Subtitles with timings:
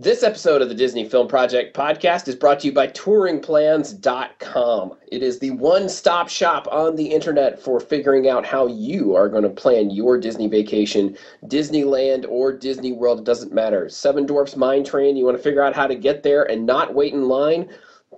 [0.00, 4.94] This episode of the Disney Film Project podcast is brought to you by touringplans.com.
[5.10, 9.28] It is the one stop shop on the internet for figuring out how you are
[9.28, 11.16] going to plan your Disney vacation,
[11.46, 13.88] Disneyland or Disney World, it doesn't matter.
[13.88, 16.94] Seven Dwarfs Mine Train, you want to figure out how to get there and not
[16.94, 17.68] wait in line?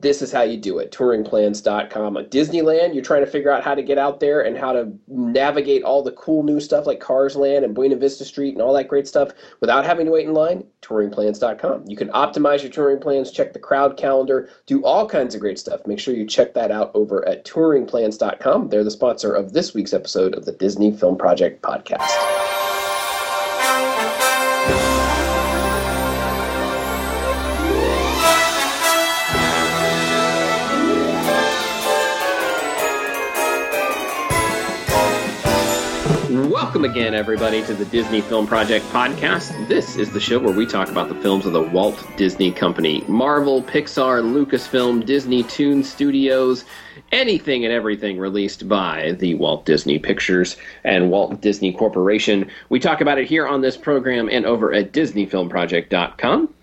[0.00, 0.90] This is how you do it.
[0.92, 4.72] touringplans.com at disneyland you're trying to figure out how to get out there and how
[4.72, 8.62] to navigate all the cool new stuff like cars land and buena vista street and
[8.62, 9.30] all that great stuff
[9.60, 10.64] without having to wait in line?
[10.82, 15.40] touringplans.com you can optimize your touring plans check the crowd calendar do all kinds of
[15.40, 15.86] great stuff.
[15.86, 19.92] Make sure you check that out over at touringplans.com they're the sponsor of this week's
[19.92, 22.59] episode of the disney film project podcast
[36.70, 39.66] Welcome again, everybody, to the Disney Film Project podcast.
[39.66, 43.02] This is the show where we talk about the films of the Walt Disney Company
[43.08, 46.64] Marvel, Pixar, Lucasfilm, Disney Toon Studios,
[47.10, 52.48] anything and everything released by the Walt Disney Pictures and Walt Disney Corporation.
[52.68, 56.54] We talk about it here on this program and over at DisneyFilmProject.com.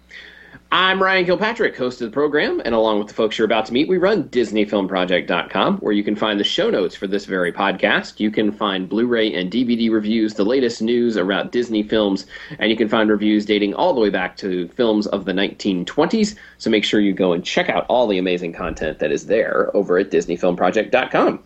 [0.69, 3.73] I'm Ryan Kilpatrick, host of the program, and along with the folks you're about to
[3.73, 8.19] meet, we run DisneyFilmProject.com, where you can find the show notes for this very podcast.
[8.19, 12.25] You can find Blu ray and DVD reviews, the latest news about Disney films,
[12.59, 16.35] and you can find reviews dating all the way back to films of the 1920s.
[16.57, 19.71] So make sure you go and check out all the amazing content that is there
[19.73, 21.43] over at DisneyFilmProject.com.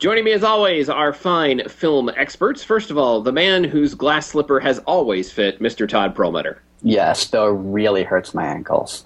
[0.00, 2.64] Joining me as always, our fine film experts.
[2.64, 5.88] First of all, the man whose glass slipper has always fit, Mr.
[5.88, 6.60] Todd Perlmutter.
[6.82, 9.04] Yes, though it really hurts my ankles.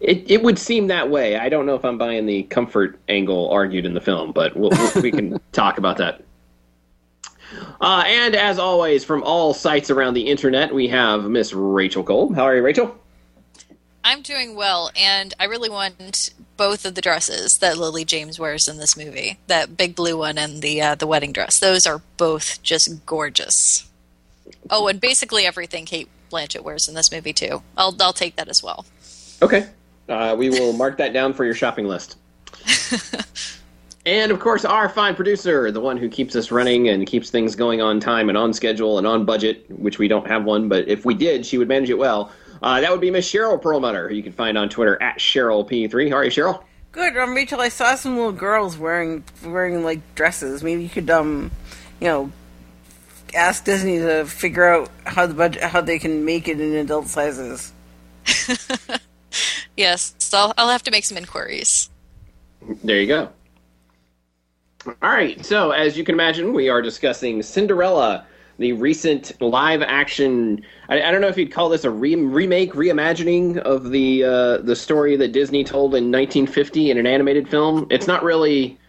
[0.00, 1.36] It it would seem that way.
[1.36, 4.70] I don't know if I'm buying the comfort angle argued in the film, but we'll,
[4.70, 6.22] we'll, we can talk about that.
[7.80, 12.32] Uh, and as always, from all sites around the internet, we have Miss Rachel Cole.
[12.32, 12.96] How are you, Rachel?
[14.02, 18.68] I'm doing well, and I really want both of the dresses that Lily James wears
[18.68, 19.38] in this movie.
[19.46, 21.58] That big blue one and the uh, the wedding dress.
[21.58, 23.86] Those are both just gorgeous.
[24.70, 27.62] Oh, and basically everything Cate Blanchett wears in this movie too.
[27.76, 28.86] I'll I'll take that as well.
[29.42, 29.68] Okay,
[30.08, 32.16] uh, we will mark that down for your shopping list.
[34.06, 37.54] and of course, our fine producer, the one who keeps us running and keeps things
[37.56, 40.88] going on time and on schedule and on budget, which we don't have one, but
[40.88, 42.32] if we did, she would manage it well.
[42.62, 46.10] Uh, that would be Miss Cheryl Perlmutter, who you can find on Twitter at CherylP3.
[46.10, 46.62] How are you, Cheryl?
[46.92, 47.60] Good, um, Rachel.
[47.60, 50.62] I saw some little girls wearing wearing like dresses.
[50.62, 51.50] Maybe you could, um,
[52.00, 52.32] you know,
[53.34, 57.08] ask Disney to figure out how the budget, how they can make it in adult
[57.08, 57.72] sizes.
[59.76, 61.90] yes, so I'll, I'll have to make some inquiries.
[62.84, 63.28] There you go.
[64.86, 68.26] All right, so as you can imagine, we are discussing Cinderella,
[68.58, 70.64] the recent live action.
[70.88, 74.58] I, I don't know if you'd call this a re- remake, reimagining of the uh,
[74.58, 77.86] the story that Disney told in 1950 in an animated film.
[77.90, 78.79] It's not really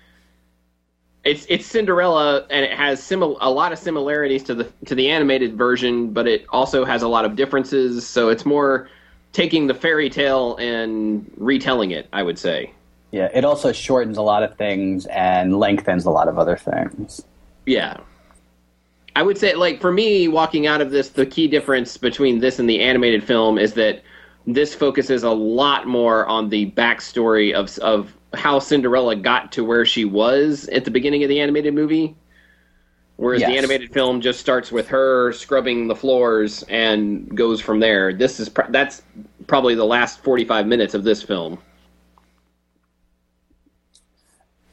[1.23, 5.09] it's it's Cinderella, and it has simil- a lot of similarities to the to the
[5.09, 8.07] animated version, but it also has a lot of differences.
[8.07, 8.89] So it's more
[9.31, 12.07] taking the fairy tale and retelling it.
[12.11, 12.73] I would say.
[13.11, 17.21] Yeah, it also shortens a lot of things and lengthens a lot of other things.
[17.65, 17.97] Yeah.
[19.17, 22.59] I would say, like, for me, walking out of this, the key difference between this
[22.59, 24.03] and the animated film is that
[24.47, 29.86] this focuses a lot more on the backstory of of how Cinderella got to where
[29.86, 32.16] she was at the beginning of the animated movie.
[33.18, 33.52] Whereas yes.
[33.52, 38.14] the animated film just starts with her scrubbing the floors and goes from there.
[38.14, 39.03] This is pr- that's
[39.46, 41.59] probably the last 45 minutes of this film.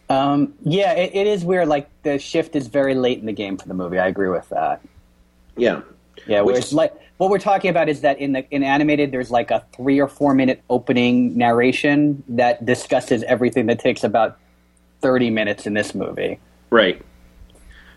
[0.09, 1.69] Um, yeah, it, it is weird.
[1.69, 3.99] Like the shift is very late in the game for the movie.
[3.99, 4.81] I agree with that.
[5.57, 5.83] Yeah,
[6.27, 6.41] yeah.
[6.41, 9.65] Which, like what we're talking about is that in the in animated there's like a
[9.77, 14.39] three or four minute opening narration that discusses everything that takes about
[15.01, 16.41] 30 minutes in this movie.
[16.71, 17.03] Right.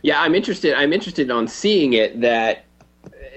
[0.01, 2.65] Yeah i'm interested i'm interested on seeing it that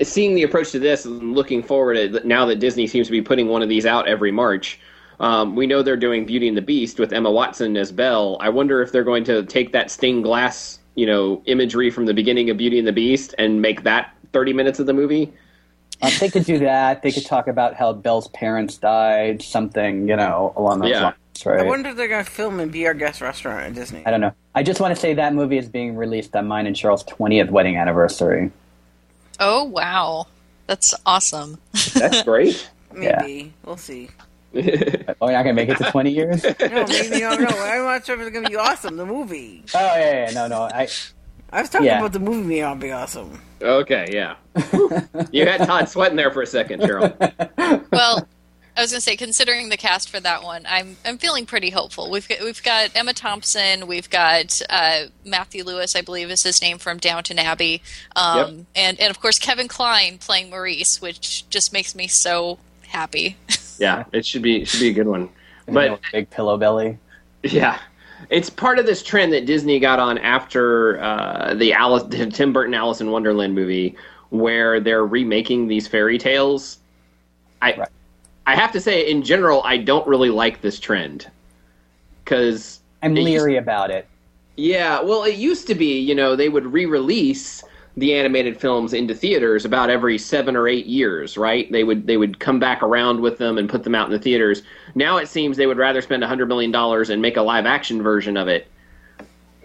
[0.02, 3.20] seeing the approach to this and looking forward at now that disney seems to be
[3.20, 4.80] putting one of these out every march
[5.20, 8.38] um, we know they're doing beauty and the beast with emma watson as belle.
[8.40, 12.14] I wonder if they're going to take that stained glass you know imagery from the
[12.14, 15.30] beginning of beauty and the beast and make that 30 minutes of the movie
[16.04, 17.02] uh, they could do that.
[17.02, 21.02] They could talk about how Belle's parents died, something, you know, along those yeah.
[21.02, 21.16] lines.
[21.44, 21.60] Right?
[21.60, 24.06] I wonder if they're going to film in Be Our Guest restaurant at Disney.
[24.06, 24.32] I don't know.
[24.54, 27.50] I just want to say that movie is being released on mine and Cheryl's 20th
[27.50, 28.52] wedding anniversary.
[29.40, 30.26] Oh, wow.
[30.66, 31.58] That's awesome.
[31.94, 32.70] That's great.
[32.92, 33.04] maybe.
[33.04, 33.46] Yeah.
[33.64, 34.10] We'll see.
[34.54, 34.66] oh, you're
[35.18, 36.44] not going to make it to 20 years?
[36.60, 37.24] no, maybe.
[37.24, 37.58] I don't know.
[37.58, 39.64] I'm not sure if it's going to be awesome, the movie.
[39.74, 40.30] Oh, yeah, yeah.
[40.30, 40.62] No, no.
[40.62, 40.88] I,
[41.50, 41.98] I was talking yeah.
[41.98, 43.40] about the movie being awesome.
[43.64, 44.36] Okay, yeah.
[45.32, 47.16] you had Todd sweating there for a second, Cheryl.
[47.90, 48.28] Well,
[48.76, 51.70] I was going to say, considering the cast for that one, I'm I'm feeling pretty
[51.70, 52.10] hopeful.
[52.10, 56.60] We've got we've got Emma Thompson, we've got uh, Matthew Lewis, I believe is his
[56.60, 57.82] name from Downton Abbey,
[58.16, 58.48] um, Yep.
[58.76, 62.58] and and of course Kevin Kline playing Maurice, which just makes me so
[62.88, 63.36] happy.
[63.78, 65.28] Yeah, it should be should be a good one.
[65.66, 66.98] You know, But big pillow belly.
[67.42, 67.78] yeah,
[68.30, 72.52] it's part of this trend that Disney got on after uh, the Alice, the Tim
[72.52, 73.96] Burton Alice in Wonderland movie,
[74.30, 76.78] where they're remaking these fairy tales.
[77.62, 77.88] I Right.
[78.46, 81.30] I have to say, in general, I don't really like this trend
[82.22, 84.06] because I'm It used- leery about it.
[84.56, 87.64] Yeah, well, it used to be, you know, they would re-release
[87.96, 91.70] the animated films into theaters about every seven or eight years, right?
[91.70, 94.18] They would they would come back around with them and put them out in the
[94.18, 94.62] theaters.
[94.94, 97.66] Now it seems they would rather spend a hundred million dollars and make a live
[97.66, 98.66] action version of it,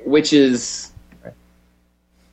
[0.05, 0.91] which is
[1.23, 1.35] it's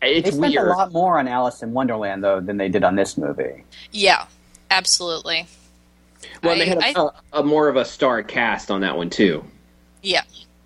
[0.03, 0.69] They it's spent weird.
[0.69, 3.65] a lot more on Alice in Wonderland though than they did on this movie.
[3.93, 4.27] yeah,
[4.71, 5.47] absolutely.
[6.43, 8.97] Well, and they had I- a, a, a more of a star cast on that
[8.99, 9.45] one too.
[10.03, 10.23] Yeah,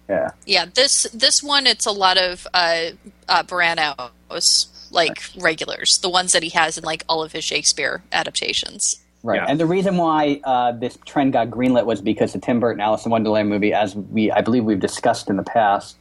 [0.08, 0.30] Yeah.
[0.44, 0.66] yeah.
[0.74, 2.86] This this one, it's a lot of uh,
[3.28, 8.02] uh, Branagh's like regulars, the ones that he has in like all of his Shakespeare
[8.12, 9.00] adaptations.
[9.22, 9.36] Right.
[9.36, 9.46] Yeah.
[9.48, 13.04] And the reason why uh, this trend got greenlit was because the Tim Burton Alice
[13.04, 15.96] in Wonderland movie, as we I believe we've discussed in the past,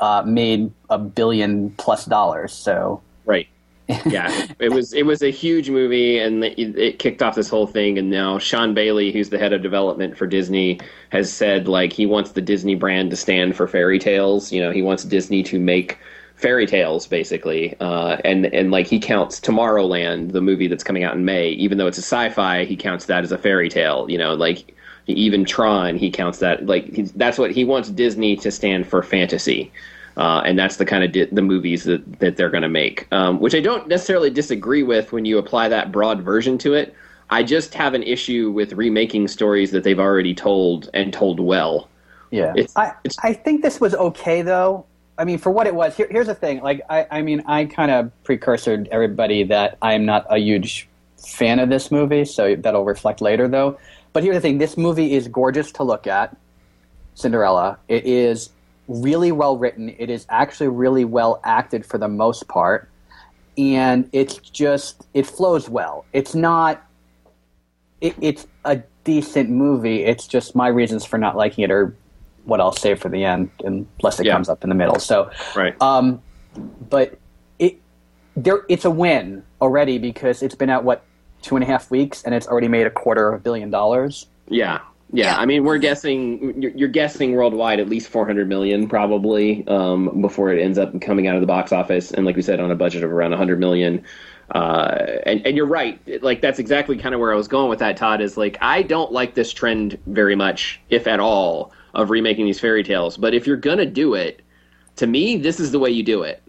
[0.00, 2.52] uh, made a billion plus dollars.
[2.52, 3.48] So Right.
[4.04, 7.68] Yeah, it was it was a huge movie, and it, it kicked off this whole
[7.68, 7.98] thing.
[7.98, 10.80] And now Sean Bailey, who's the head of development for Disney,
[11.10, 14.50] has said like he wants the Disney brand to stand for fairy tales.
[14.50, 15.98] You know, he wants Disney to make
[16.36, 17.74] fairy tales basically.
[17.80, 21.78] Uh, and and like he counts Tomorrowland, the movie that's coming out in May, even
[21.78, 24.06] though it's a sci-fi, he counts that as a fairy tale.
[24.08, 24.74] You know, like
[25.08, 29.02] even Tron, he counts that like he's, that's what he wants Disney to stand for
[29.02, 29.72] fantasy.
[30.16, 33.06] Uh, and that's the kind of di- the movies that, that they're going to make,
[33.12, 36.94] um, which I don't necessarily disagree with when you apply that broad version to it.
[37.28, 41.90] I just have an issue with remaking stories that they've already told and told well.
[42.30, 44.86] yeah, It's- I it's- I think this was okay though.
[45.18, 45.96] I mean, for what it was.
[45.96, 46.60] Here, here's the thing.
[46.60, 50.88] Like, I I mean, I kind of precursored everybody that I am not a huge
[51.16, 53.78] fan of this movie, so that'll reflect later though.
[54.12, 56.36] But here's the thing: this movie is gorgeous to look at.
[57.14, 57.78] Cinderella.
[57.88, 58.50] It is
[58.88, 59.94] really well written.
[59.98, 62.90] It is actually really well acted for the most part,
[63.56, 66.04] and it's just it flows well.
[66.12, 66.82] It's not.
[68.02, 70.04] It, it's a decent movie.
[70.04, 71.96] It's just my reasons for not liking it are
[72.46, 74.32] what I'll save for the end, unless it Yeah.
[74.32, 74.98] comes up in the middle.
[74.98, 75.74] So, Right.
[75.82, 76.20] um,
[76.88, 77.18] but
[77.58, 77.76] it
[78.36, 81.02] there it's a win already because it's been out what
[81.42, 84.26] two and a half weeks and it's already made a quarter of a billion dollars.
[84.48, 84.78] Yeah.
[85.12, 85.36] Yeah, Yeah.
[85.38, 90.52] I mean, we're guessing you're, you're guessing worldwide at least 400 million probably um, before
[90.52, 92.74] it ends up coming out of the box office, and like we said, on a
[92.74, 94.02] budget of around 100 million.
[94.54, 97.80] Uh, and and you're right, like that's exactly kind of where I was going with
[97.80, 97.96] that.
[97.96, 102.46] Todd is like I don't like this trend very much, if at all, of remaking
[102.46, 103.16] these fairy tales.
[103.16, 104.42] But if you're gonna do it,
[104.96, 106.42] to me, this is the way you do it.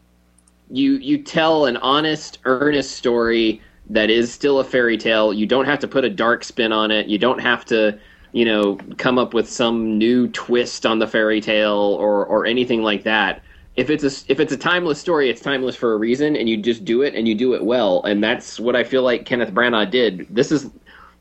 [0.70, 5.34] You you tell an honest, earnest story that is still a fairy tale.
[5.34, 7.08] You don't have to put a dark spin on it.
[7.08, 7.98] You don't have to,
[8.34, 12.84] you know, come up with some new twist on the fairy tale or or anything
[12.84, 13.42] like that.
[13.78, 16.58] If it's a if it's a timeless story, it's timeless for a reason, and you
[16.58, 18.04] just do it and you do it well.
[18.04, 20.28] And that's what I feel like Kenneth Branagh did.
[20.30, 20.70] This is.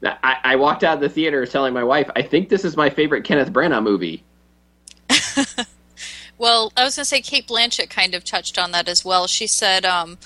[0.04, 2.90] I, I walked out of the theater telling my wife, I think this is my
[2.90, 4.24] favorite Kenneth Branagh movie.
[6.38, 9.26] Well, I was going to say Cate Blanchett kind of touched on that as well.
[9.26, 10.18] She said, um,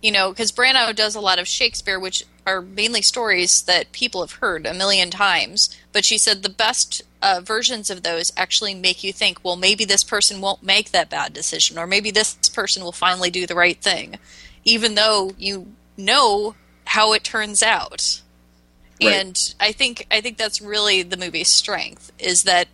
[0.00, 4.20] you know, because Branagh does a lot of Shakespeare, which are mainly stories that people
[4.20, 5.76] have heard a million times.
[5.92, 9.84] But she said the best uh, versions of those actually make you think, well, maybe
[9.84, 13.54] this person won't make that bad decision, or maybe this person will finally do the
[13.54, 14.18] right thing,
[14.64, 18.21] even though you know how it turns out.
[19.06, 19.14] Right.
[19.16, 22.68] And I think I think that's really the movie's strength is that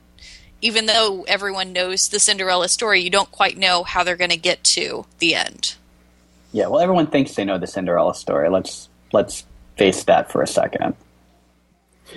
[0.61, 4.37] even though everyone knows the Cinderella story, you don't quite know how they're going to
[4.37, 5.77] get to the end.
[6.53, 8.49] Yeah, well, everyone thinks they know the Cinderella story.
[8.49, 9.45] Let's let's
[9.77, 10.95] face that for a second.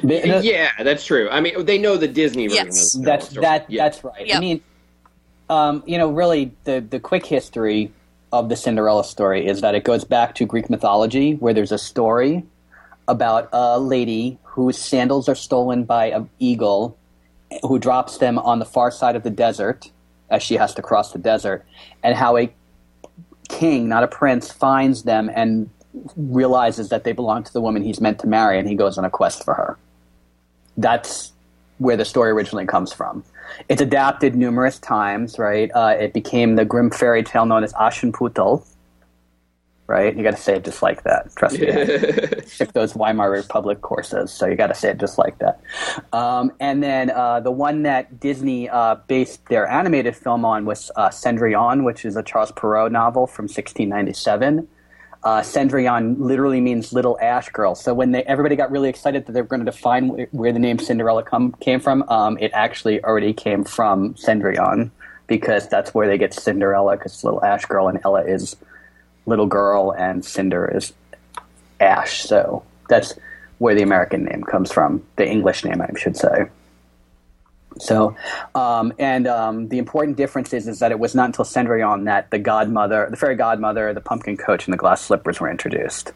[0.03, 1.29] The- the- yeah, that's true.
[1.29, 2.67] I mean, they know the Disney version.
[2.67, 2.95] Yes.
[2.95, 3.41] of the Cinderella That's story.
[3.45, 3.69] that.
[3.69, 3.83] Yeah.
[3.83, 4.35] That's right.
[4.35, 4.61] I mean,
[5.49, 7.91] um, you know, really, the the quick history
[8.31, 11.77] of the Cinderella story is that it goes back to Greek mythology, where there's a
[11.77, 12.43] story
[13.11, 16.97] about a lady whose sandals are stolen by an eagle,
[17.61, 19.91] who drops them on the far side of the desert
[20.29, 21.65] as she has to cross the desert,
[22.03, 22.49] and how a
[23.49, 25.69] king, not a prince, finds them and
[26.15, 29.03] realizes that they belong to the woman he's meant to marry, and he goes on
[29.03, 29.77] a quest for her.
[30.77, 31.33] That's
[31.79, 33.25] where the story originally comes from.
[33.67, 35.69] It's adapted numerous times, right?
[35.75, 38.65] Uh, it became the Grimm fairy tale known as Aschenputtel,
[39.91, 40.15] right?
[40.15, 41.35] You got to say it just like that.
[41.35, 41.67] Trust me.
[42.57, 45.59] Took those Weimar Republic courses, so you got to say it just like that.
[46.13, 50.91] Um, and then uh, the one that Disney uh, based their animated film on was
[50.95, 54.65] uh, Cendrillon, which is a Charles Perrault novel from 1697.
[55.23, 57.75] Uh, Cendrillon literally means little ash girl.
[57.75, 60.53] So when they, everybody got really excited that they were going to define where, where
[60.53, 64.89] the name Cinderella come, came from, um, it actually already came from Cendrillon
[65.27, 68.55] because that's where they get Cinderella because little ash girl and Ella is
[69.25, 70.93] little girl and Cinder is
[71.79, 72.23] Ash.
[72.23, 73.13] So that's
[73.57, 76.47] where the American name comes from, the English name, I should say.
[77.79, 78.15] So,
[78.53, 82.29] um, and um, the important difference is, is that it was not until Cendrillon that
[82.31, 86.11] the godmother, the fairy godmother, the pumpkin coach, and the glass slippers were introduced.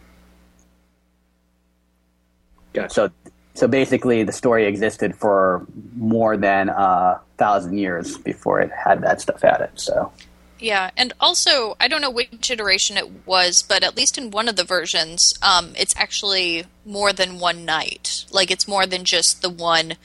[2.73, 2.93] Gotcha.
[2.93, 3.11] So,
[3.53, 9.21] so basically, the story existed for more than a thousand years before it had that
[9.21, 9.69] stuff added.
[9.75, 10.11] So,
[10.59, 14.47] Yeah, and also I don't know which iteration it was, but at least in one
[14.47, 18.25] of the versions, um, it's actually more than one night.
[18.31, 19.95] Like it's more than just the one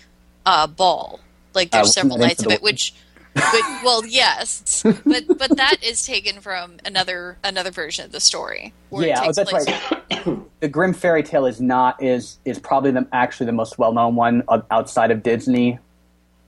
[0.45, 1.21] uh, ball.
[1.55, 2.95] Like there's Uh, several nights of it, which.
[3.33, 3.45] But,
[3.85, 8.73] well, yes, but but that is taken from another another version of the story.
[8.91, 10.39] yeah, oh, that's place- right.
[10.61, 14.17] the Grimm fairy tale is not is is probably the actually the most well known
[14.17, 14.43] one
[14.73, 15.79] outside of Disney.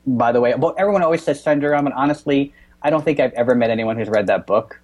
[0.05, 2.53] By the way, well, everyone always says Cinderella, and honestly,
[2.83, 4.81] I don't think I've ever met anyone who's read that book.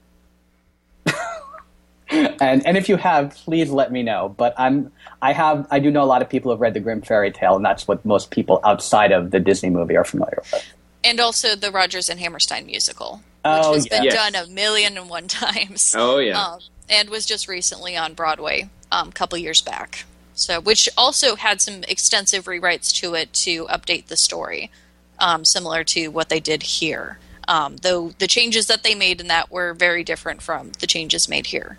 [2.10, 4.34] and and if you have, please let me know.
[4.36, 7.02] But I'm I have I do know a lot of people have read the Grimm
[7.02, 10.64] fairy tale, and that's what most people outside of the Disney movie are familiar with.
[11.04, 14.14] and also the Rodgers and Hammerstein musical, Oh, which has been yes.
[14.14, 15.94] done a million and one times.
[15.96, 16.40] Oh, yeah.
[16.42, 20.04] um, and was just recently on Broadway um, a couple years back.
[20.34, 24.70] So, which also had some extensive rewrites to it to update the story,
[25.18, 27.18] um, similar to what they did here.
[27.48, 31.28] Um, though the changes that they made in that were very different from the changes
[31.28, 31.78] made here.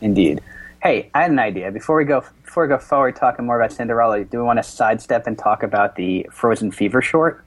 [0.00, 0.40] Indeed.
[0.82, 1.70] Hey, I had an idea.
[1.70, 4.62] Before we go before we go forward talking more about Cinderella, do we want to
[4.62, 7.44] sidestep and talk about the Frozen Fever short?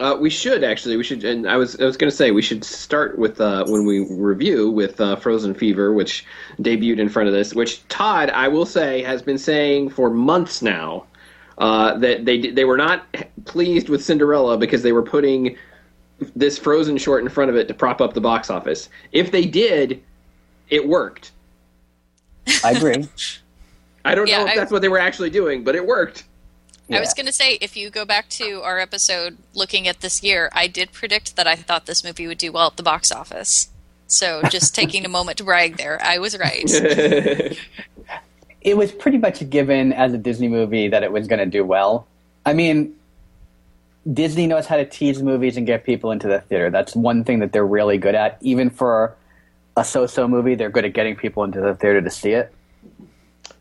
[0.00, 0.96] Uh, we should actually.
[0.96, 3.66] We should, and I was I was going to say we should start with uh,
[3.68, 6.24] when we review with uh, Frozen Fever, which
[6.58, 7.54] debuted in front of this.
[7.54, 11.04] Which Todd, I will say, has been saying for months now
[11.60, 13.06] uh, that they they were not
[13.44, 15.56] pleased with Cinderella because they were putting
[16.34, 18.88] this Frozen short in front of it to prop up the box office.
[19.12, 20.02] If they did,
[20.68, 21.30] it worked.
[22.64, 23.08] I agree.
[24.04, 26.24] I don't Yeah, know if I- that's what they were actually doing, but it worked.
[26.92, 30.24] I was going to say, if you go back to our episode looking at this
[30.24, 33.12] year, I did predict that I thought this movie would do well at the box
[33.12, 33.68] office.
[34.08, 36.68] So, just taking a moment to brag there, I was right.
[38.60, 41.46] it was pretty much a given as a Disney movie that it was going to
[41.46, 42.06] do well.
[42.44, 42.94] I mean,
[44.10, 46.70] Disney knows how to tease movies and get people into the theater.
[46.70, 48.38] That's one thing that they're really good at.
[48.40, 49.14] Even for
[49.76, 52.52] a so-so movie, they're good at getting people into the theater to see it.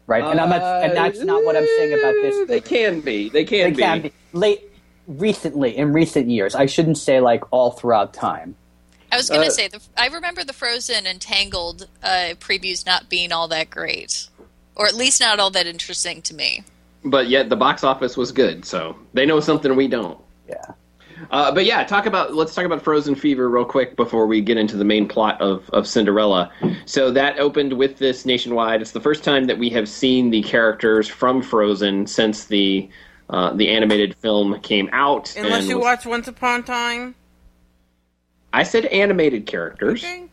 [0.08, 2.36] Right, and I'm not, and that's not what I'm saying about this.
[2.42, 3.30] Uh, They can be.
[3.30, 4.62] They can They can be late,
[5.08, 6.56] recently, in recent years.
[6.56, 8.56] I shouldn't say like all throughout time.
[9.12, 12.88] I was going to Uh, say, the, I remember the Frozen and Tangled uh, previews
[12.88, 14.30] not being all that great,
[14.80, 16.64] or at least not all that interesting to me.
[17.04, 20.20] But yet the box office was good, so they know something we don't.
[20.48, 20.66] Yeah.
[21.32, 24.58] Uh, but yeah, talk about let's talk about Frozen Fever real quick before we get
[24.58, 26.50] into the main plot of, of Cinderella.
[26.86, 28.82] So that opened with this nationwide.
[28.82, 32.90] It's the first time that we have seen the characters from Frozen since the
[33.30, 35.36] uh, the animated film came out.
[35.36, 37.16] Unless and you was- watch Once Upon a Time.
[38.52, 40.04] I said animated characters.
[40.04, 40.26] Okay.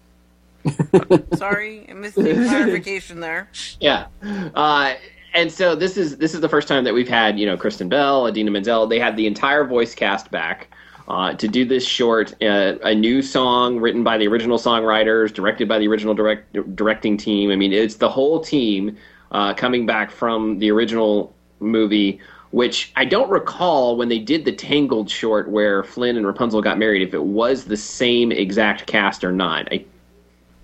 [1.35, 3.49] Sorry, I missed the clarification there.
[3.81, 4.07] Yeah.
[4.55, 4.95] Uh,
[5.35, 7.89] and so this is this is the first time that we've had you know Kristen
[7.89, 8.87] Bell, Idina Menzel.
[8.87, 10.69] They had the entire voice cast back
[11.09, 15.69] uh, to do this short, uh, a new song written by the original songwriters, directed
[15.69, 17.51] by the original direct, directing team.
[17.51, 18.97] I mean, it's the whole team
[19.31, 22.21] uh, coming back from the original movie.
[22.53, 26.79] Which I don't recall when they did the Tangled short where Flynn and Rapunzel got
[26.79, 29.69] married, if it was the same exact cast or not.
[29.71, 29.85] I,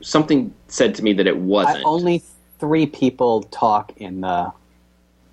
[0.03, 1.79] something said to me that it wasn't.
[1.79, 2.23] I, only
[2.59, 4.53] three people talk in the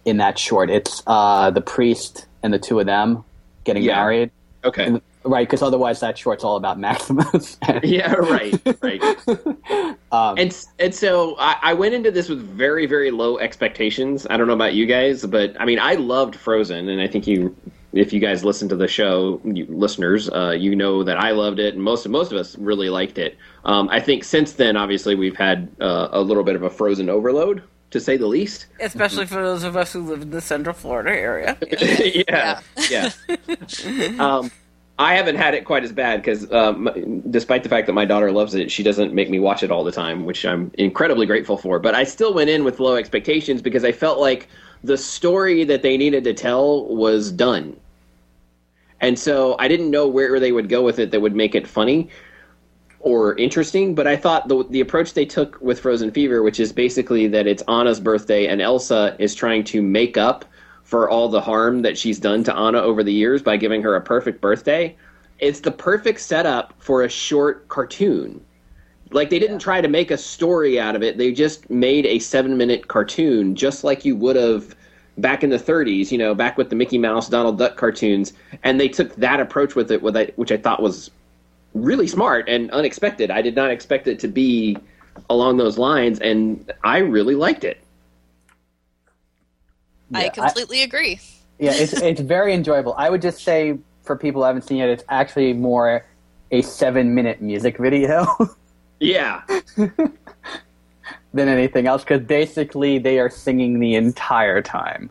[0.06, 0.70] in that short.
[0.70, 3.24] It's uh, the priest and the two of them
[3.66, 3.96] getting Yeah.
[3.98, 4.32] married,
[4.64, 4.86] okay.
[4.86, 5.46] And- right?
[5.48, 7.58] Because otherwise, that short's all about Maximus.
[7.84, 9.04] yeah, right, right.
[10.12, 14.26] um, And and so I, I went into this with very very low expectations.
[14.30, 17.28] I don't know about you guys, but I mean I loved Frozen, and I think
[17.28, 17.56] you,
[17.94, 21.60] if you guys listen to the show, you, listeners, uh, you know that I loved
[21.60, 23.38] it, and most most of us really liked it.
[23.66, 27.10] Um, I think since then, obviously, we've had uh, a little bit of a Frozen
[27.10, 28.68] overload, to say the least.
[28.80, 31.58] Especially for those of us who live in the Central Florida area.
[32.30, 33.12] yeah, yeah.
[34.20, 34.52] um,
[35.00, 38.34] I haven't had it quite as bad because, um, despite the fact that my daughter
[38.34, 41.58] loves it, she doesn't make me watch it all the time, which I'm incredibly grateful
[41.58, 41.80] for.
[41.80, 44.50] But I still went in with low expectations because I felt like
[44.84, 47.76] the story that they needed to tell was done,
[49.02, 51.68] and so I didn't know where they would go with it that would make it
[51.68, 52.10] funny
[53.00, 53.96] or interesting.
[53.96, 57.48] But I thought the the approach they took with Frozen Fever, which is basically that
[57.48, 60.46] it's Anna's birthday and Elsa is trying to make up
[60.84, 63.96] for all the harm that she's done to Anna over the years by giving her
[63.96, 64.96] a perfect birthday.
[65.38, 68.44] It's the perfect setup for a short cartoon.
[69.12, 71.18] Like they didn't try to make a story out of it.
[71.18, 74.76] They just made a 7-minute cartoon just like you would have
[75.18, 78.80] back in the 30s, you know, back with the Mickey Mouse, Donald Duck cartoons, and
[78.80, 81.12] they took that approach with it, which I thought was
[81.74, 83.32] really smart and unexpected.
[83.32, 84.78] I did not expect it to be
[85.30, 87.82] along those lines, and I really liked it.
[90.14, 91.20] I Yeah, completely agree.
[91.60, 92.96] Yeah, it's it's very enjoyable.
[92.98, 96.06] I would just say for people who haven't seen it, it's actually more
[96.52, 98.26] a seven minute music video
[99.00, 99.42] Yeah.
[101.34, 105.10] than anything else because basically they are singing the entire time,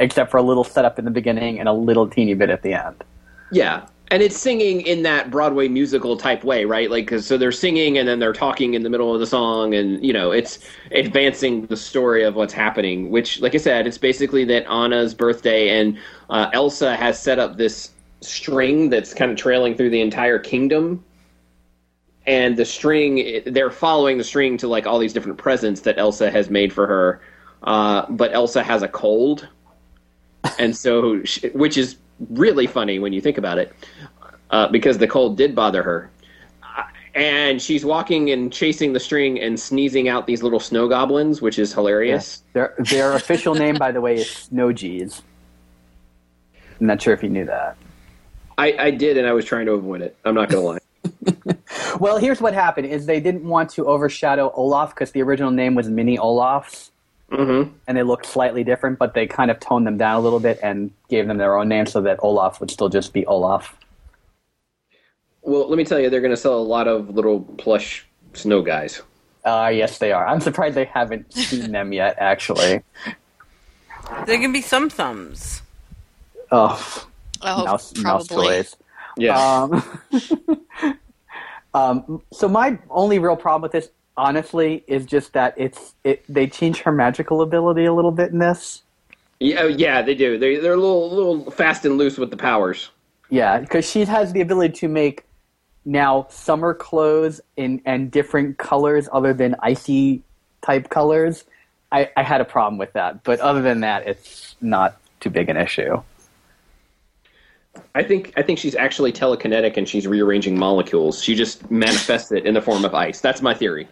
[0.00, 2.74] except for a little setup in the beginning and a little teeny bit at the
[2.74, 3.04] end.
[3.52, 3.86] Yeah.
[4.10, 6.90] And it's singing in that Broadway musical type way, right?
[6.90, 9.74] Like, 'cause- so they're singing and then they're talking in the middle of the song,
[9.74, 10.58] and you know, it's
[10.92, 13.10] advancing the story of what's happening.
[13.10, 15.96] Which, like I said, it's basically that Anna's birthday, and
[16.28, 21.02] uh, Elsa has set up this string that's kind of trailing through the entire kingdom.
[22.26, 26.30] And the string, they're following the string to like all these different presents that Elsa
[26.30, 27.20] has made for her.
[27.62, 29.48] Uh, but Elsa has a cold,
[30.58, 31.96] and so she, which is
[32.30, 33.72] really funny when you think about it
[34.50, 36.10] uh, because the cold did bother her
[36.62, 36.82] Uh,
[37.14, 41.58] and she's walking and chasing the string and sneezing out these little snow goblins which
[41.58, 45.22] is hilarious Their their official name, by the way, is Snowgies.
[46.80, 47.76] I'm not sure if you knew that.
[48.56, 50.78] I, I did and i was trying to avoid it i'm not gonna lie
[52.00, 55.74] Well, here's what happened: is they didn't want to overshadow Olaf because the original name
[55.74, 56.90] was Mini Olafs,
[57.30, 57.70] mm-hmm.
[57.86, 60.58] and they looked slightly different, but they kind of toned them down a little bit
[60.62, 63.76] and gave them their own name so that Olaf would still just be Olaf.
[65.42, 69.02] well let me tell you they're gonna sell a lot of little plush snow guys
[69.44, 70.26] Uh, yes, they are.
[70.26, 72.16] I'm surprised they haven't seen them yet.
[72.18, 72.80] Actually,
[74.26, 75.60] There can be some thumbs.
[76.50, 77.06] oh,
[77.42, 78.46] Oh, mouse, mouse probably.
[78.46, 78.76] toys.
[79.18, 79.36] yeah
[79.68, 79.82] Um,
[81.74, 86.24] um, so my only real problem with this, honestly, is just that it's it.
[86.28, 88.82] They change her magical ability a little bit in this.
[89.40, 92.36] yeah oh, yeah they do they, they're a little little fast and loose with the
[92.36, 92.90] powers
[93.30, 95.24] Yeah, because she has the ability to make
[95.84, 100.22] now summer clothes in and different colors other than icy
[100.62, 101.44] type colors.
[101.90, 105.48] I, I had a problem with that, but other than that, it's not too big
[105.48, 106.02] an issue.
[107.94, 111.22] I think I think she's actually telekinetic and she's rearranging molecules.
[111.22, 113.20] She just manifests it in the form of ice.
[113.20, 113.88] That's my theory.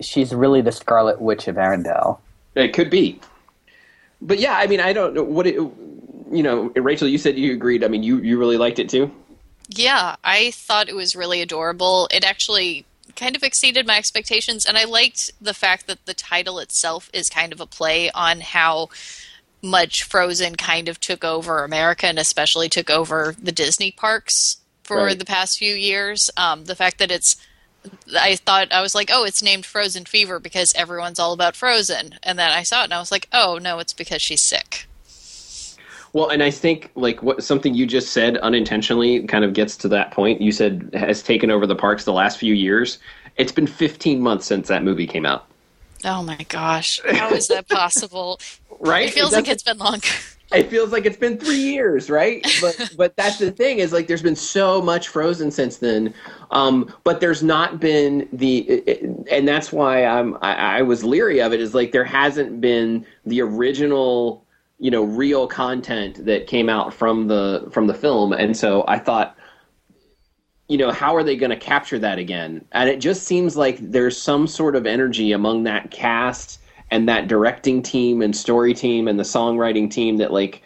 [0.00, 2.18] She's really the Scarlet Witch of Arendelle.
[2.54, 3.20] It could be,
[4.22, 5.54] but yeah, I mean, I don't know what it.
[5.54, 7.84] You know, Rachel, you said you agreed.
[7.84, 9.10] I mean, you you really liked it too.
[9.68, 12.08] Yeah, I thought it was really adorable.
[12.10, 12.84] It actually
[13.16, 17.28] kind of exceeded my expectations, and I liked the fact that the title itself is
[17.28, 18.88] kind of a play on how
[19.64, 24.98] much Frozen kind of took over America and especially took over the Disney parks for
[24.98, 25.18] Right.
[25.18, 26.30] the past few years.
[26.36, 27.36] Um, the fact that it's
[28.16, 32.18] I thought I was like, oh, it's named Frozen Fever because everyone's all about Frozen,
[32.22, 34.86] and then I saw it and I was like, oh no, it's because she's sick.
[36.14, 39.88] Well, and I think like what something you just said unintentionally kind of gets to
[39.88, 40.40] that point.
[40.40, 42.98] You said has taken over the parks the last few years.
[43.36, 45.46] It's been 15 months since that movie came out,
[46.04, 48.40] Oh my gosh, how is that possible?
[48.80, 49.08] right?
[49.08, 50.08] It feels like it's been longer.
[50.52, 52.46] it feels like it's been three years, right?
[52.60, 56.14] But but that's the thing is like there's been so much Frozen since then,
[56.50, 61.52] um, but there's not been the, and that's why I'm I, I was leery of
[61.52, 61.60] it.
[61.60, 64.44] Is like there hasn't been the original,
[64.78, 68.98] you know, real content that came out from the from the film, and so I
[68.98, 69.36] thought.
[70.74, 72.64] You know, how are they going to capture that again?
[72.72, 76.60] And it just seems like there's some sort of energy among that cast
[76.90, 80.62] and that directing team and story team and the songwriting team that like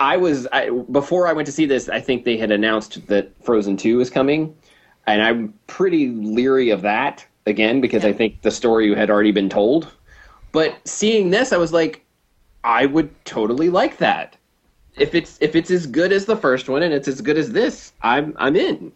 [0.00, 1.88] I was I, before I went to see this.
[1.88, 4.52] I think they had announced that Frozen Two is coming,
[5.06, 9.48] and I'm pretty leery of that again because I think the story had already been
[9.48, 9.92] told.
[10.50, 12.04] But seeing this, I was like,
[12.64, 14.36] I would totally like that.
[14.96, 17.52] If it's if it's as good as the first one and it's as good as
[17.52, 18.90] this, I'm I'm in.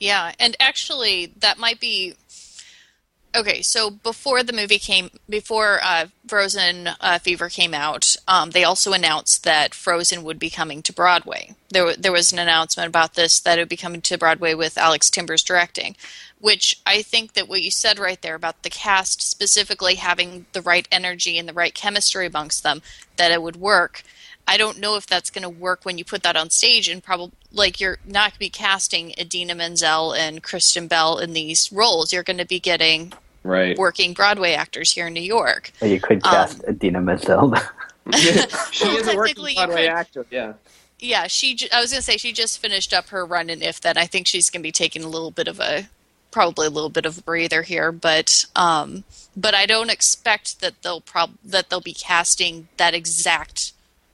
[0.00, 2.16] Yeah, and actually, that might be
[3.32, 8.64] Okay, so before the movie came, before uh, Frozen uh, Fever came out, um, they
[8.64, 11.54] also announced that Frozen would be coming to Broadway.
[11.68, 14.76] There, there was an announcement about this that it would be coming to Broadway with
[14.76, 15.94] Alex Timbers directing,
[16.40, 20.62] which I think that what you said right there about the cast specifically having the
[20.62, 22.82] right energy and the right chemistry amongst them,
[23.14, 24.02] that it would work.
[24.50, 27.00] I don't know if that's going to work when you put that on stage and
[27.00, 31.70] probably like you're not going to be casting Idina Menzel and Kristen Bell in these
[31.70, 32.12] roles.
[32.12, 33.12] You're going to be getting
[33.44, 33.78] Right.
[33.78, 35.70] working Broadway actors here in New York.
[35.80, 37.54] Or you could Um, cast Idina Menzel.
[38.72, 40.26] she Well, is a working Broadway actor.
[40.30, 40.54] Yeah.
[40.98, 41.54] Yeah, she.
[41.54, 43.96] j- I was going to say she just finished up her run in If Then.
[43.96, 45.88] I think she's going to be taking a little bit of a,
[46.32, 49.04] probably a little bit of a breather here, but um,
[49.36, 53.72] but I don't expect that they'll prob that they'll be casting that exact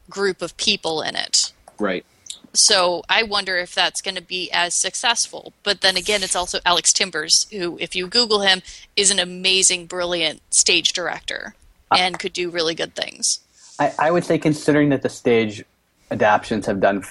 [0.08, 1.52] group of people in it.
[1.78, 2.04] Right.
[2.52, 5.52] So I wonder if that's going to be as successful.
[5.62, 8.62] But then again, it's also Alex Timbers, who, if you Google him,
[8.96, 11.54] is an amazing, brilliant stage director
[11.94, 13.40] and could do really good things.
[13.78, 15.64] I, I would say, considering that the stage
[16.10, 17.04] adaptions have done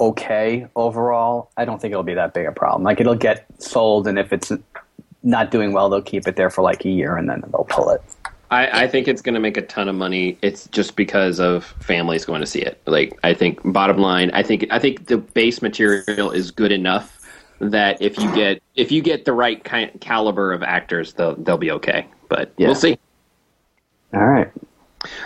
[0.00, 2.82] okay overall, I don't think it'll be that big a problem.
[2.82, 4.50] Like it'll get sold, and if it's
[5.22, 7.90] not doing well, they'll keep it there for like a year, and then they'll pull
[7.90, 8.02] it.
[8.50, 10.38] I, I think it's going to make a ton of money.
[10.42, 12.80] It's just because of families going to see it.
[12.86, 17.12] Like I think, bottom line, I think I think the base material is good enough
[17.60, 21.58] that if you get if you get the right kind caliber of actors, they'll they'll
[21.58, 22.06] be okay.
[22.28, 22.68] But Yeah.
[22.68, 22.98] we'll see.
[24.14, 24.50] All right.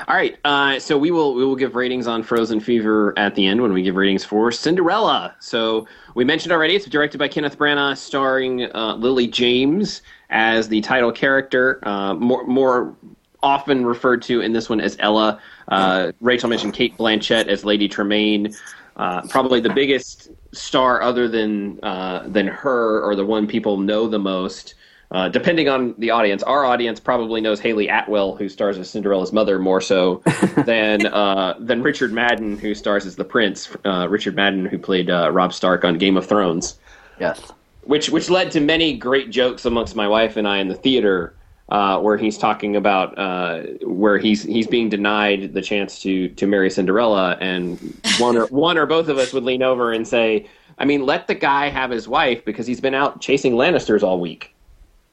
[0.09, 3.47] All right, uh, so we will we will give ratings on Frozen Fever at the
[3.47, 5.35] end when we give ratings for Cinderella.
[5.41, 10.81] So we mentioned already it's directed by Kenneth Branagh, starring uh, Lily James as the
[10.81, 12.95] title character, uh, more more
[13.43, 15.41] often referred to in this one as Ella.
[15.69, 18.55] Uh, Rachel mentioned Cate Blanchett as Lady Tremaine.
[18.97, 24.07] Uh, probably the biggest star other than uh, than her, or the one people know
[24.07, 24.75] the most.
[25.13, 29.33] Uh, depending on the audience, our audience probably knows Hayley Atwell, who stars as Cinderella's
[29.33, 30.23] mother, more so
[30.67, 33.77] than uh, than Richard Madden, who stars as the prince.
[33.85, 36.79] Uh, Richard Madden, who played uh, Rob Stark on Game of Thrones,
[37.19, 37.53] Yes.
[37.83, 41.35] which which led to many great jokes amongst my wife and I in the theater,
[41.71, 46.47] uh, where he's talking about uh, where he's he's being denied the chance to to
[46.47, 47.81] marry Cinderella, and
[48.21, 50.47] one or one or both of us would lean over and say,
[50.79, 54.21] "I mean, let the guy have his wife because he's been out chasing Lannisters all
[54.21, 54.55] week."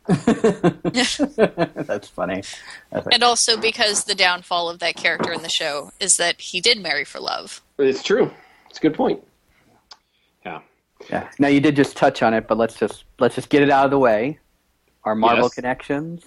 [0.88, 2.41] That's funny.
[2.91, 6.62] That's And also because the downfall of that character in the show is that he
[6.62, 7.62] did marry for love.
[7.78, 8.32] It's true.
[8.70, 9.22] It's a good point.
[10.46, 10.60] Yeah.
[11.10, 11.30] Yeah.
[11.39, 13.86] Now you did just touch on it, but let's just let's just get it out
[13.86, 14.39] of the way.
[15.04, 15.54] Our Marvel Yes.
[15.54, 16.24] connections.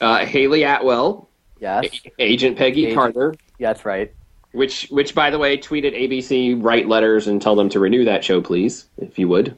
[0.00, 1.28] Uh, Hayley Atwell,
[1.60, 1.86] Yes.
[2.04, 4.12] A- Agent Peggy Agent- Carter, Yeah, that's right.
[4.52, 8.22] which which by the way tweeted ABC write letters and tell them to renew that
[8.24, 9.56] show, please, if you would.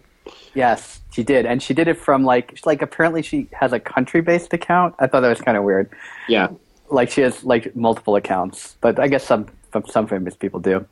[0.54, 4.20] Yes, she did, and she did it from like like apparently she has a country
[4.20, 4.94] based account.
[4.98, 5.90] I thought that was kind of weird.
[6.28, 6.48] Yeah.
[6.90, 9.46] Like she has like multiple accounts, but I guess some
[9.88, 10.86] some famous people do.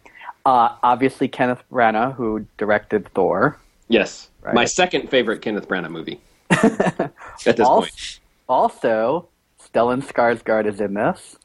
[0.44, 3.58] Uh, obviously, Kenneth Branagh, who directed Thor.
[3.88, 4.30] Yes.
[4.42, 4.54] Right.
[4.54, 6.20] My second favorite Kenneth Branagh movie.
[6.50, 7.12] At
[7.44, 8.20] this also, point.
[8.48, 9.28] also,
[9.60, 11.36] Stellan Skarsgård is in this.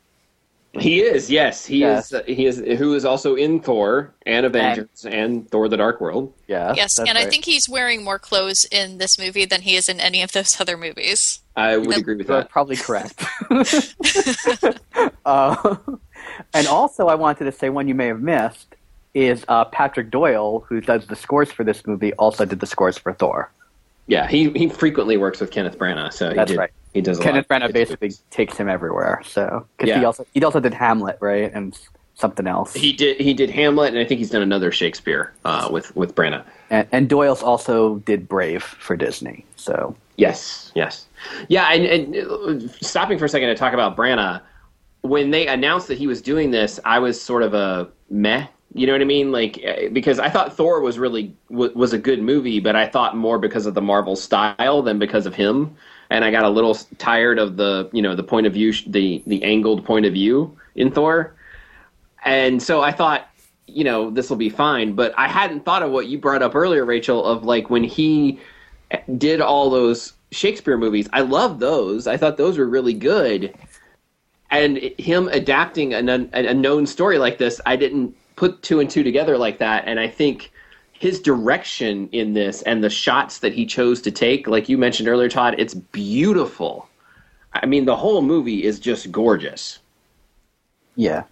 [0.80, 1.66] He is, yes.
[1.66, 2.08] He Yes.
[2.08, 6.00] is uh, he is who is also in Thor and Avengers and, Thor the Dark
[6.00, 6.34] World.
[6.48, 6.74] Yeah.
[6.76, 9.90] yes, that's and I think he's wearing more clothes in this movie than he is
[9.90, 11.42] in any of those other movies.
[11.58, 11.98] I would Yep.
[12.00, 12.50] agree with You're that.
[12.50, 13.22] probably correct.
[15.26, 15.76] uh,
[16.54, 18.76] and also, I wanted to say one you may have missed
[19.14, 22.98] is uh, Patrick Doyle, who does the scores for this movie, also did the scores
[22.98, 23.52] for Thor.
[24.08, 26.72] Yeah, he he frequently works with Kenneth Branagh, so he That's did, right.
[26.94, 27.48] He does a Kenneth.
[27.48, 29.22] Branagh basically takes him everywhere.
[29.26, 31.78] So because he also he also did Hamlet, right, and
[32.16, 32.74] something else.
[32.74, 36.16] He did he did Hamlet, and I think he's done another Shakespeare uh, with with
[36.16, 36.46] Branagh.
[36.70, 39.46] and, and Doyle's also did Brave for Disney.
[39.56, 41.08] So Yes, yes,
[41.48, 41.72] yeah.
[41.74, 44.42] And, and uh, stopping for a second to talk about Branagh,
[45.02, 48.46] when they announced that he was doing this, I was sort of a meh.
[48.74, 49.32] You know what I mean?
[49.32, 52.88] Like uh, because I thought Thor was really w- was a good movie, but I
[52.88, 55.76] thought more because of the Marvel style than because of him.
[56.12, 59.24] And I got a little tired of the you know the point of view, the
[59.26, 61.34] the angled point of view in Thor.
[62.24, 63.30] And so I thought,
[63.66, 64.94] you know, this will be fine.
[64.94, 68.40] But I hadn't thought of what you brought up earlier, Rachel, of like when he
[69.18, 71.08] did all those Shakespeare movies.
[71.14, 72.08] I love those.
[72.08, 73.56] I thought those were really good.
[74.50, 79.38] And him adapting a known story like this, I didn't put two and two together
[79.38, 79.86] like that.
[79.88, 80.51] And I think
[81.02, 85.10] his direction in this and the shots that he chose to take, like you mentioned
[85.10, 86.88] earlier, Todd, it's beautiful.
[87.54, 89.80] I mean, the whole movie is just gorgeous.
[90.96, 91.24] yeah,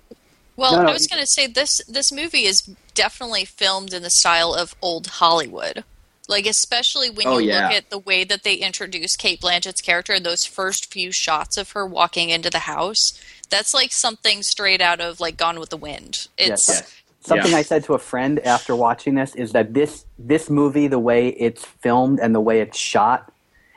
[0.55, 2.61] Well, No, no, I was going to say this this movie is
[2.93, 5.83] definitely filmed in the style of old Hollywood.
[6.27, 7.69] Like especially when Oh, you yeah.
[7.69, 11.57] look at the way that they introduce Cate Blanchett's character in those first few shots
[11.57, 13.13] of her walking into the house.
[13.49, 16.27] That's like something straight out of like Gone with the Wind.
[16.37, 16.98] It's Yes.
[17.21, 17.57] Something Yeah.
[17.57, 21.29] I said to a friend after watching this is that this this movie, the way
[21.29, 23.31] it's filmed and the way it's shot,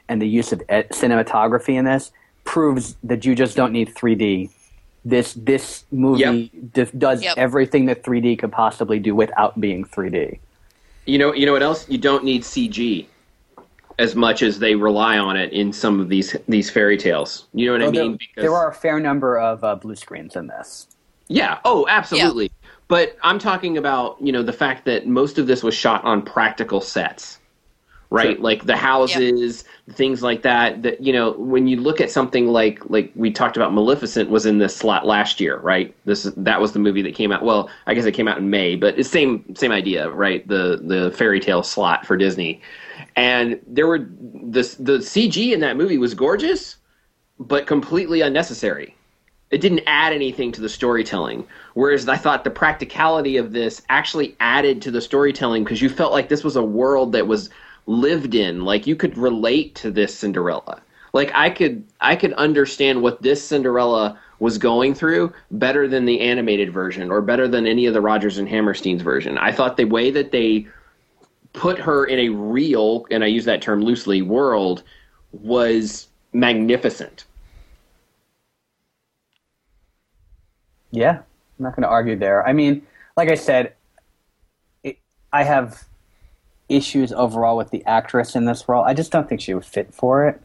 [0.09, 2.13] and the use of ed- cinematography in this,
[2.45, 4.51] proves that you just don't need 3D.
[5.05, 7.37] This this movie d- does Yep.
[7.37, 10.39] everything that 3D could possibly do without being 3D.
[11.07, 11.89] You know, you know what else?
[11.89, 13.07] You don't need CG
[13.99, 17.47] as much as they rely on it in some of these these fairy tales.
[17.55, 17.95] You know what I mean?
[17.95, 20.87] there, Because- there are a fair number of uh, blue screens in this.
[21.27, 21.59] Yeah.
[21.65, 22.53] Oh, absolutely.
[22.93, 26.21] But I'm talking about you know the fact that most of this was shot on
[26.21, 27.39] practical sets,
[28.11, 28.37] right?
[28.37, 28.45] Sure.
[28.45, 30.83] Like the houses, things like that.
[30.83, 34.45] That you know when you look at something like like we talked about, Maleficent was
[34.45, 35.97] in this slot last year, right?
[36.05, 37.43] This that was the movie that came out.
[37.43, 40.47] Well, I guess it came out in May, but it's same same idea, right?
[40.47, 42.61] The the fairy tale slot for Disney,
[43.17, 46.77] and there were the the CG in that movie was gorgeous,
[47.39, 48.95] but completely unnecessary
[49.53, 51.47] it didn't add anything to the storytelling.
[51.75, 56.11] Whereas I thought the practicality of this actually added to the storytelling because you felt
[56.13, 57.51] like this was a world that was
[57.87, 58.65] lived in.
[58.65, 60.81] Like you could relate to this Cinderella.
[61.13, 66.21] Like I could I could understand what this Cinderella was going through better than the
[66.21, 69.37] animated version or better than any of the Rodgers and Hammerstein's version.
[69.37, 70.67] I thought the way that they
[71.53, 74.83] put her in a real, and I use that term loosely, world
[75.33, 77.27] was magnificent.
[80.93, 81.25] Yeah, I'm
[81.59, 82.47] not going to argue there.
[82.47, 83.75] I mean, like I said,
[84.85, 84.99] it,
[85.33, 85.85] I have
[86.69, 88.85] issues overall with the actress in this role.
[88.85, 90.41] I just don't think she would fit for it.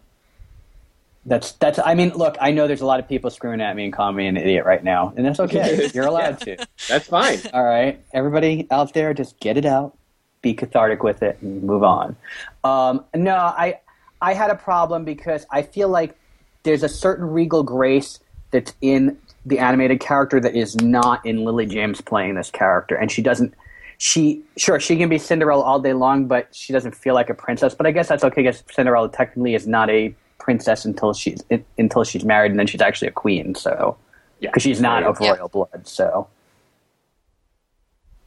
[1.25, 1.77] That's that's.
[1.77, 4.15] I mean, look, I know there's a lot of people screaming at me and calling
[4.15, 5.89] me an idiot right now, and that's okay.
[5.93, 6.65] You're allowed to.
[6.87, 7.39] That's fine.
[7.53, 9.97] All right, everybody out there, just get it out,
[10.41, 12.15] be cathartic with it, and move on.
[12.63, 13.81] Um, no, I
[14.21, 16.17] I had a problem because I feel like
[16.63, 18.19] there's a certain regal grace
[18.51, 23.11] that's in the animated character that is not in Lily James playing this character, and
[23.11, 23.53] she doesn't.
[23.97, 27.33] She sure she can be Cinderella all day long, but she doesn't feel like a
[27.33, 27.73] princess.
[27.73, 31.43] But I guess that's okay because Cinderella technically is not a princess until she's
[31.79, 33.55] until she's married, and then she's actually a queen.
[33.55, 33.97] So
[34.39, 34.49] Yeah.
[34.49, 35.31] because she's not of Yeah.
[35.31, 36.27] royal blood, so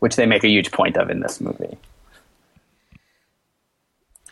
[0.00, 1.76] which they make a huge point of in this movie.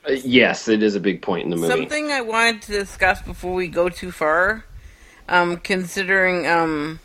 [0.09, 1.69] Uh, yes, it is a big point in the movie.
[1.69, 4.65] Something I wanted to discuss before we go too far,
[5.29, 7.01] um, considering um,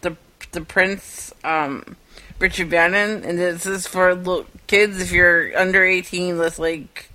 [0.00, 0.16] the
[0.52, 1.96] the prince um,
[2.38, 5.00] Richard Bannon, and this is for little kids.
[5.00, 7.10] If you're under eighteen, let's like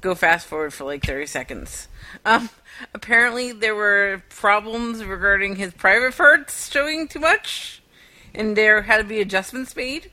[0.00, 1.88] go fast forward for like thirty seconds.
[2.24, 2.50] Um,
[2.94, 7.82] apparently, there were problems regarding his private parts showing too much,
[8.34, 10.10] and there had to be adjustments made.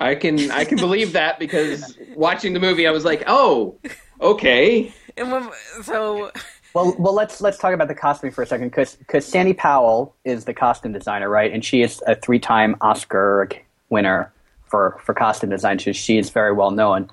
[0.00, 3.76] I can I can believe that because watching the movie, I was like, oh,
[4.20, 4.92] okay.
[5.16, 5.48] And when,
[5.84, 6.32] so
[6.74, 10.14] Well, well, let's let's talk about the costuming for a second, because because Sandy Powell
[10.24, 11.52] is the costume designer, right?
[11.52, 13.48] And she is a three-time Oscar
[13.90, 14.32] winner
[14.66, 15.78] for for costume design.
[15.78, 17.08] So she is very well known.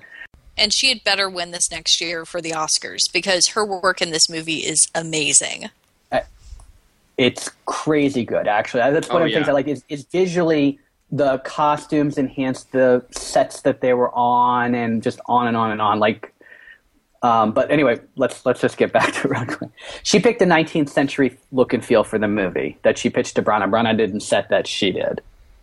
[0.58, 4.10] and she had better win this next year for the Oscars because her work in
[4.10, 5.70] this movie is amazing.
[6.10, 6.20] Uh,
[7.16, 8.80] it's crazy good, actually.
[8.92, 9.48] That's one Oh, of the things.
[9.48, 9.68] I like.
[9.68, 10.78] Is, is visually
[11.12, 15.80] the costumes enhance the sets that they were on, and just on and on and
[15.80, 16.00] on.
[16.00, 16.31] Like,
[17.22, 19.70] um, but anyway, let's let's just get back to it real quick.
[20.02, 23.42] She picked a 19th century look and feel for the movie that she pitched to
[23.42, 23.70] Branagh.
[23.70, 25.20] Branagh didn't set that; she did.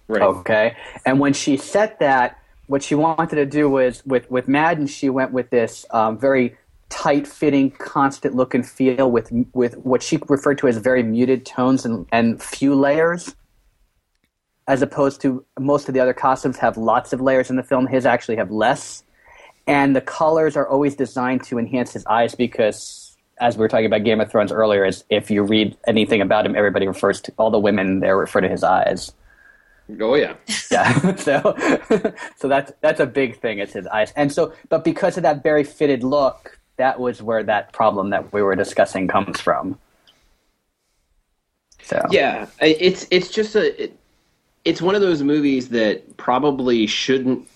[0.07, 0.21] Right.
[0.21, 0.75] Okay.
[1.05, 5.09] And when she set that, what she wanted to do was with with Madden, she
[5.09, 6.57] went with this um, very
[6.89, 11.45] tight fitting, constant look and feel with with what she referred to as very muted
[11.45, 13.35] tones and, and few layers.
[14.67, 17.87] As opposed to most of the other costumes have lots of layers in the film,
[17.87, 19.03] his actually have less.
[19.69, 23.85] And the colors are always designed to enhance his eyes because, as we were talking
[23.85, 27.33] about Game of Thrones earlier, is if you read anything about him, everybody refers to
[27.37, 29.13] all the women there refer to his eyes.
[30.01, 30.33] Oh yeah.
[30.71, 31.15] Yeah.
[31.15, 31.55] so
[32.35, 33.59] so that's that's a big thing.
[33.59, 34.11] It's his eyes.
[34.15, 38.33] And so but because of that very fitted look, that was where that problem that
[38.33, 39.79] we were discussing comes from.
[41.83, 43.99] So Yeah, it's it's just a it,
[44.65, 47.47] it's one of those movies that probably shouldn't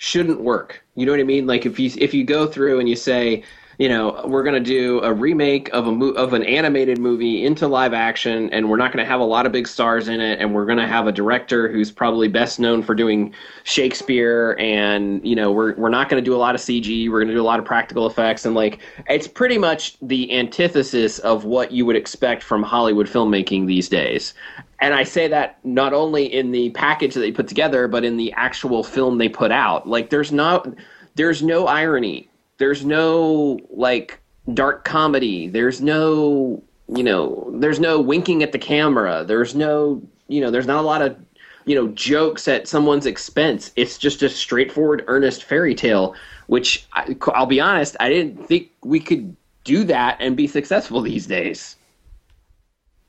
[0.00, 0.82] shouldn't work.
[0.94, 1.46] You know what I mean?
[1.46, 3.44] Like if you if you go through and you say,
[3.80, 7.46] you know, we're going to do a remake of a mo- of an animated movie
[7.46, 10.20] into live action and we're not going to have a lot of big stars in
[10.20, 14.54] it and we're going to have a director who's probably best known for doing Shakespeare
[14.60, 17.28] and, you know, we're we're not going to do a lot of CG, we're going
[17.28, 21.46] to do a lot of practical effects and like it's pretty much the antithesis of
[21.46, 24.34] what you would expect from Hollywood filmmaking these days.
[24.80, 28.18] And I say that not only in the package that they put together, but in
[28.18, 29.88] the actual film they put out.
[29.88, 30.68] Like there's not
[31.14, 32.29] there's no irony
[32.60, 34.20] There's no like
[34.52, 35.48] dark comedy.
[35.48, 36.62] There's no
[36.94, 37.50] you know.
[37.54, 39.24] There's no winking at the camera.
[39.26, 40.50] There's no you know.
[40.50, 41.16] There's not a lot of
[41.64, 43.72] you know jokes at someone's expense.
[43.76, 46.14] It's just a straightforward, earnest fairy tale.
[46.48, 51.00] Which I, I'll be honest, I didn't think we could do that and be successful
[51.00, 51.76] these days.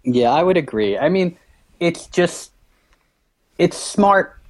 [0.03, 0.97] Yeah, I would agree.
[0.97, 1.37] I mean,
[1.81, 2.51] it's just
[3.57, 4.40] it's smart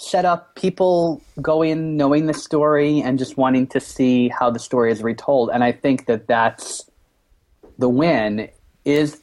[0.00, 0.54] set up.
[0.54, 5.02] People go in knowing the story and just wanting to see how the story is
[5.02, 6.88] retold, and I think that that's
[7.78, 8.48] the win.
[8.84, 9.20] Is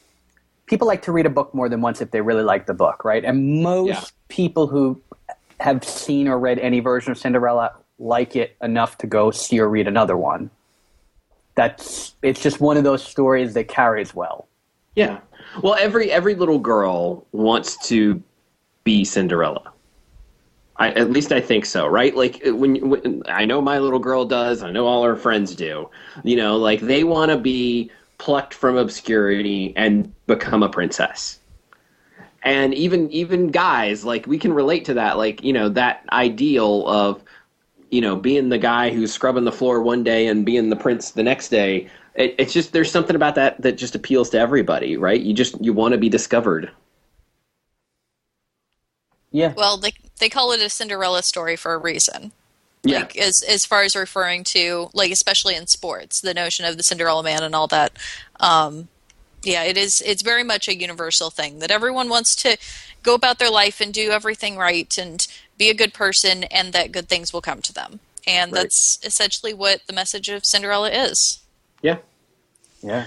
[0.68, 3.04] people like to read a book more than once if they really like the book,
[3.04, 3.24] right?
[3.26, 4.04] And most Yeah.
[4.28, 5.02] people who
[5.60, 9.68] have seen or read any version of Cinderella like it enough to go see or
[9.68, 10.52] read another one.
[11.56, 14.48] That's it's just one of those stories that carries well.
[14.96, 15.20] Yeah.
[15.64, 18.22] Well, every every little girl wants to
[18.84, 19.72] be Cinderella.
[20.80, 22.16] I, at least I think so, right?
[22.16, 25.56] Like uh, when, when I know my little girl does, I know all her friends
[25.56, 25.90] do.
[26.24, 31.40] You know, like they want to be plucked from obscurity and become a princess.
[32.44, 36.88] And even even guys, like we can relate to that, like you know that ideal
[36.88, 37.24] of
[37.90, 41.12] you know being the guy who's scrubbing the floor one day and being the prince
[41.12, 41.90] the next day.
[42.16, 45.20] It, it's just there's something about that that just appeals to everybody, right?
[45.20, 46.72] You just you want to be discovered.
[49.32, 49.54] Yeah.
[49.58, 52.32] Well, they they call it a Cinderella story for a reason.
[52.84, 53.00] Yeah.
[53.00, 56.84] Like as as far as referring to like especially in sports, the notion of the
[56.84, 57.98] Cinderella man and all that.
[58.40, 58.88] Um,
[59.44, 60.02] yeah, it is.
[60.06, 62.58] It's very much a universal thing that everyone wants to
[63.04, 65.26] go about their life and do everything right and
[65.58, 68.00] be a good person, and that good things will come to them.
[68.26, 68.64] And Right.
[68.64, 71.40] that's essentially what the message of Cinderella is.
[71.82, 71.98] Yeah.
[72.82, 73.06] Yeah.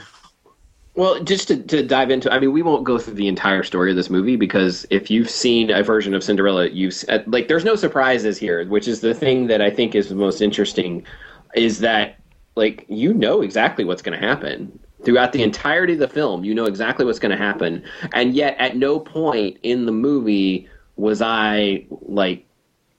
[0.94, 3.90] Well, just to, to dive into, I mean, we won't go through the entire story
[3.90, 7.76] of this movie because if you've seen a version of Cinderella, you've like, there's no
[7.76, 11.05] surprises here, which is the thing that I think is the most interesting,
[11.55, 12.18] is that
[12.57, 16.44] like you know exactly what's going to happen throughout the entirety of the film.
[16.44, 20.68] You know exactly what's going to happen, and yet at no point in the movie
[20.96, 22.44] was I like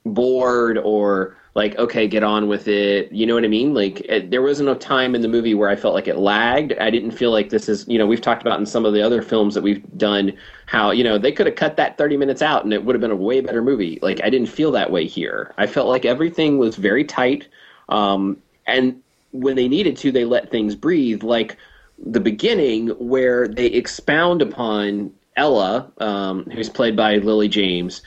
[0.04, 3.12] bored or like okay get on with it.
[3.12, 3.74] You know what i mean?
[3.74, 6.72] Like it, there wasn't a time in the movie where i felt like it lagged.
[6.78, 9.02] I didn't feel like this is you know we've talked about in some of the
[9.02, 10.32] other films that we've done
[10.66, 13.00] how you know they could have cut that 30 minutes out and it would have
[13.00, 13.98] been a way better movie.
[14.02, 15.54] Like i didn't feel that way here.
[15.58, 17.48] I felt like everything was very tight
[17.88, 21.22] um, and when they needed to they let things breathe.
[21.22, 21.56] Like
[22.04, 28.02] the beginning where they expound upon ella um, who's played by lily james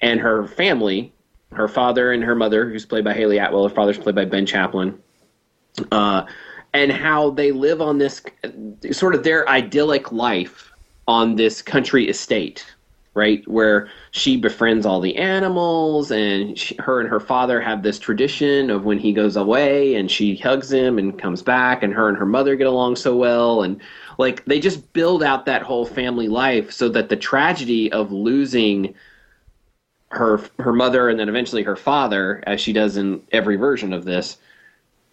[0.00, 1.12] and her family,
[1.52, 4.46] her father and her mother, who's played by Hayley Atwell, her father's played by Ben
[4.46, 4.98] Chaplin,
[5.92, 6.24] uh,
[6.74, 8.22] and how they live on this
[8.92, 10.70] sort of their idyllic life
[11.06, 12.66] on this country estate,
[13.14, 13.46] right?
[13.48, 18.68] Where she befriends all the animals, and she, her and her father have this tradition
[18.68, 22.18] of when he goes away and she hugs him and comes back, and her and
[22.18, 23.62] her mother get along so well.
[23.62, 23.80] And
[24.18, 28.94] like they just build out that whole family life so that the tragedy of losing
[30.10, 34.04] her her mother and then eventually her father, as she does in every version of
[34.04, 34.38] this,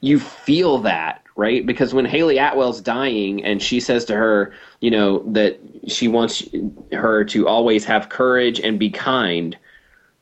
[0.02, 1.66] you feel that right?
[1.66, 6.48] Because when Hayley Atwell's dying and she says to her, you know, that she wants
[6.94, 9.58] her to always have courage and be kind,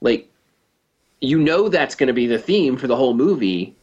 [0.01, 0.27] like
[1.21, 3.75] you know that's going to be the theme for the whole movie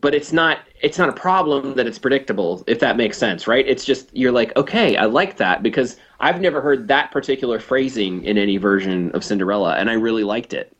[0.00, 3.66] but it's not it's not a problem that it's predictable if that makes sense right
[3.66, 8.22] it's just you're like okay i like that because i've never heard that particular phrasing
[8.24, 10.70] in any version of cinderella and i really liked it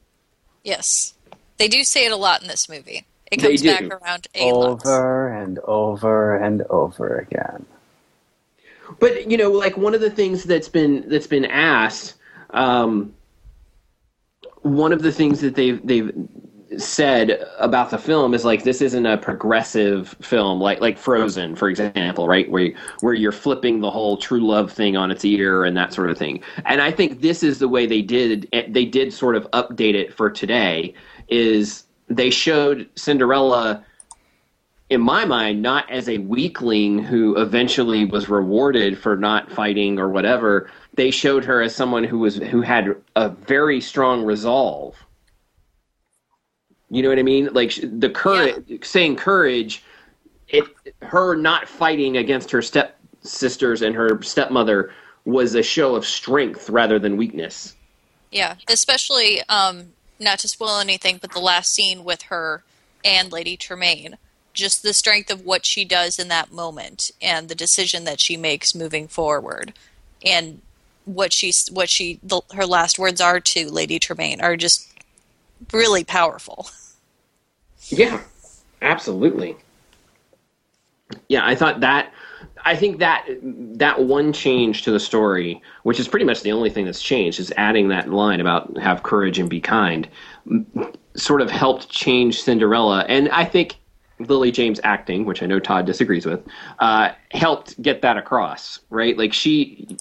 [0.64, 1.12] Yes,
[1.58, 3.04] they do say it a lot in this movie.
[3.30, 4.86] It They comes back around a lot.
[4.86, 7.66] Over and over and over again.
[8.98, 12.14] but you know like one of the things that's been that's been asked
[12.50, 13.12] um,
[14.62, 16.12] one of the things that they've they've
[16.78, 21.68] said about the film is like this isn't a progressive film like like Frozen for
[21.68, 25.76] example right where where you're flipping the whole true love thing on its ear and
[25.76, 29.12] that sort of thing and I think this is the way they did they did
[29.12, 30.94] sort of update it for today
[31.28, 33.84] is they showed Cinderella
[34.90, 40.08] in my mind, not as a weakling who eventually was rewarded for not fighting or
[40.08, 40.70] whatever.
[40.94, 44.94] They showed her as someone who was who had a very strong resolve.
[46.94, 47.48] You know what I mean?
[47.52, 49.82] Like the courage, saying courage,
[50.46, 50.64] it
[51.02, 54.92] her not fighting against her step sisters and her stepmother
[55.24, 57.74] was a show of strength rather than weakness.
[58.30, 59.86] Yeah, especially um,
[60.20, 62.62] not to spoil anything, but the last scene with her
[63.04, 64.16] and Lady Tremaine,
[64.52, 68.36] just the strength of what she does in that moment and the decision that she
[68.36, 69.72] makes moving forward,
[70.24, 70.60] and
[71.06, 74.88] what she what she the, her last words are to Lady Tremaine are just
[75.72, 76.68] really powerful.
[77.88, 78.20] Yeah,
[78.82, 79.56] absolutely.
[81.28, 82.12] yeah, I thought that.
[82.66, 86.70] I think that that one change to the story, which is pretty much the only
[86.70, 90.08] thing that's changed, is adding that line about have courage and be kind,
[91.14, 93.04] sort of helped change Cinderella.
[93.08, 93.76] And I think
[94.18, 96.40] Lily James acting, which I know Todd disagrees with,
[96.78, 98.80] uh, helped get that across.
[98.88, 99.98] Right, like she,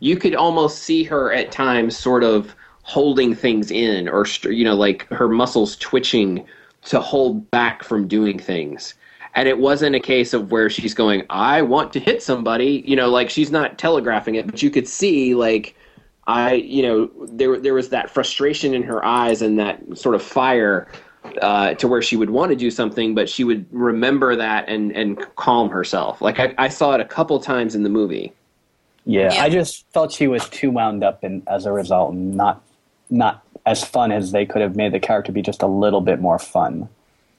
[0.00, 4.74] you could almost see her at times, sort of holding things in, or you know,
[4.74, 6.46] like her muscles twitching
[6.86, 8.94] to hold back from doing things.
[9.34, 12.96] And it wasn't a case of where she's going i want to hit somebody you
[12.96, 15.76] know like she's not telegraphing it but you could see like
[16.26, 20.22] i you know there there was that frustration in her eyes and that sort of
[20.22, 20.88] fire
[21.42, 24.92] uh, to where she would want to do something but she would remember that and
[24.92, 26.20] and calm herself.
[26.22, 28.32] Like i, I saw it a couple times in the movie.
[29.04, 29.42] Yeah, Yeah.
[29.42, 32.62] I just felt she was too wound up, and as a result, not
[33.08, 36.20] not as fun as they could have made the character be just a little bit
[36.20, 36.88] more fun.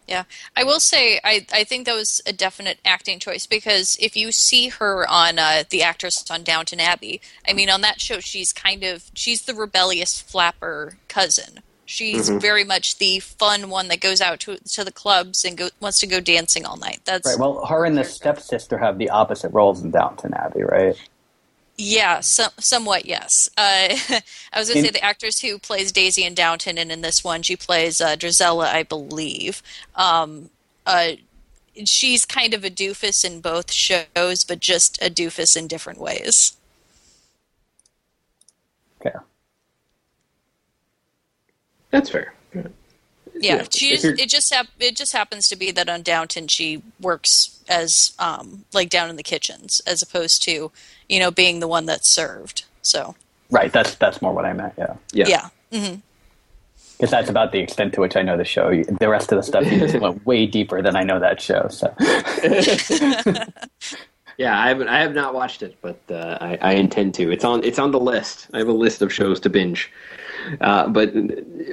[0.07, 0.23] Yeah,
[0.55, 4.31] I will say I, I think that was a definite acting choice because if you
[4.31, 8.53] see her on uh, the actress on Downton Abbey, I mean on that show she's
[8.53, 11.61] kind of she's the rebellious flapper cousin.
[11.89, 15.69] She's very much the fun one that goes out to to the clubs and go,
[15.79, 16.99] wants to go dancing all night.
[17.05, 17.39] That's Right.
[17.39, 20.97] Well, her and the stepsister have the opposite roles in Downton Abbey, right?
[21.77, 23.49] Yeah, some, somewhat, yes.
[23.55, 23.89] Uh,
[24.51, 27.23] I was going to say the actress who plays Daisy in Downton, and in this
[27.23, 29.61] one, she plays uh, Drizella, I believe.
[29.93, 30.49] Um,
[30.87, 31.11] uh,
[31.85, 36.57] she's kind of a doofus in both shows, but just a doofus in different ways.
[39.01, 39.23] Fair.
[41.91, 42.63] that's fair Yeah,
[43.35, 44.03] Yeah, she's.
[44.03, 48.65] It just hap- it just happens to be that on Downton she works as um,
[48.73, 50.71] like down in the kitchens, as opposed to
[51.09, 52.65] you know being the one that's served.
[52.81, 53.15] So
[53.49, 53.71] Right.
[53.71, 54.73] That's that's more what I meant.
[54.77, 54.95] Yeah.
[55.13, 55.95] yeah, yeah,
[56.97, 58.83] Because that's about the extent to which I know the show.
[58.83, 61.67] The rest of the stuff you just went way deeper than I know that show.
[61.69, 61.93] So
[64.37, 64.87] Yeah, I haven't.
[64.87, 67.31] I have not watched it, but uh, I, I intend to.
[67.31, 67.63] It's on.
[67.63, 68.47] It's on the list.
[68.53, 69.91] I have a list of shows to binge.
[70.61, 71.11] Uh, but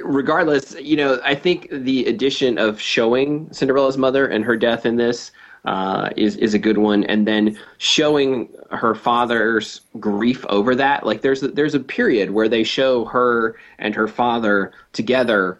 [0.03, 4.95] regardless, you know, I think the addition of showing Cinderella's mother and her death in
[4.95, 5.31] this
[5.65, 11.05] uh, is is a good one, and then showing her father's grief over that.
[11.05, 15.59] Like, there's a, there's a period where they show her and her father together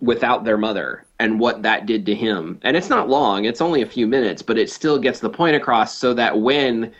[0.00, 2.58] without their mother and what that did to him.
[2.62, 5.56] And it's not long, it's only a few minutes, but it still gets the point
[5.56, 6.92] across so that when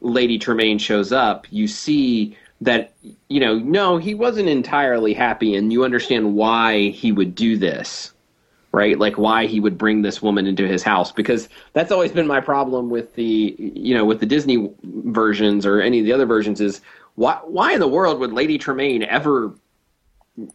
[0.00, 2.94] Lady Tremaine shows up, you see that,
[3.28, 8.12] you know, no, he wasn't entirely happy and you understand why he would do this.
[8.76, 8.98] Right?
[8.98, 12.40] Like why he would bring this woman into his house because that's always been my
[12.40, 16.60] problem with the you know with the Disney versions or any of the other versions
[16.60, 16.82] is
[17.14, 19.54] why why in the world would Lady Tremaine ever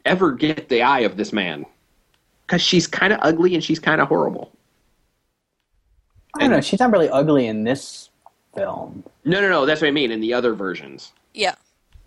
[0.05, 1.65] ever get the eye of this man?
[2.51, 4.51] because she's kind of ugly and she's kind of horrible.
[6.35, 6.59] I don't know.
[6.59, 8.09] She's not really ugly in this
[8.53, 9.05] film.
[9.23, 9.65] No, no, no.
[9.65, 11.13] That's what I mean in the other versions.
[11.33, 11.55] yeah.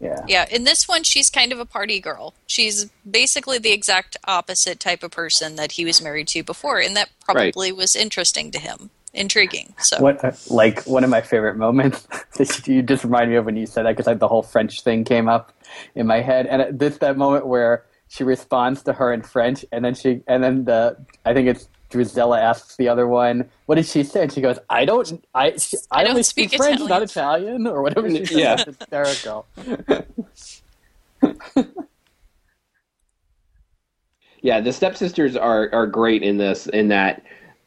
[0.04, 0.20] Yeah.
[0.28, 2.34] Yeah, in this one, she's kind of a party girl.
[2.46, 6.94] She's basically the exact opposite type of person that he was married to before, and
[6.94, 9.74] that probably was interesting to him, intriguing.
[9.78, 13.46] So, What uh, like one of my favorite moments that you just remind me of
[13.46, 15.52] when you said that because like the whole French thing came up
[15.94, 19.64] in my head, and it- this that moment where she responds to her in French,
[19.72, 23.76] and then she and then the I think it's Drizella asks the other one, "What
[23.76, 26.50] did she say?" And she goes, "I don't, I, she, I, I don't only speak
[26.50, 28.36] speak French, Italian." not Italian, or whatever." She says.
[28.36, 28.54] Yeah.
[28.54, 29.46] It's hysterical.
[34.44, 36.66] Yeah, the stepsisters are are great in this.
[36.66, 37.22] In that,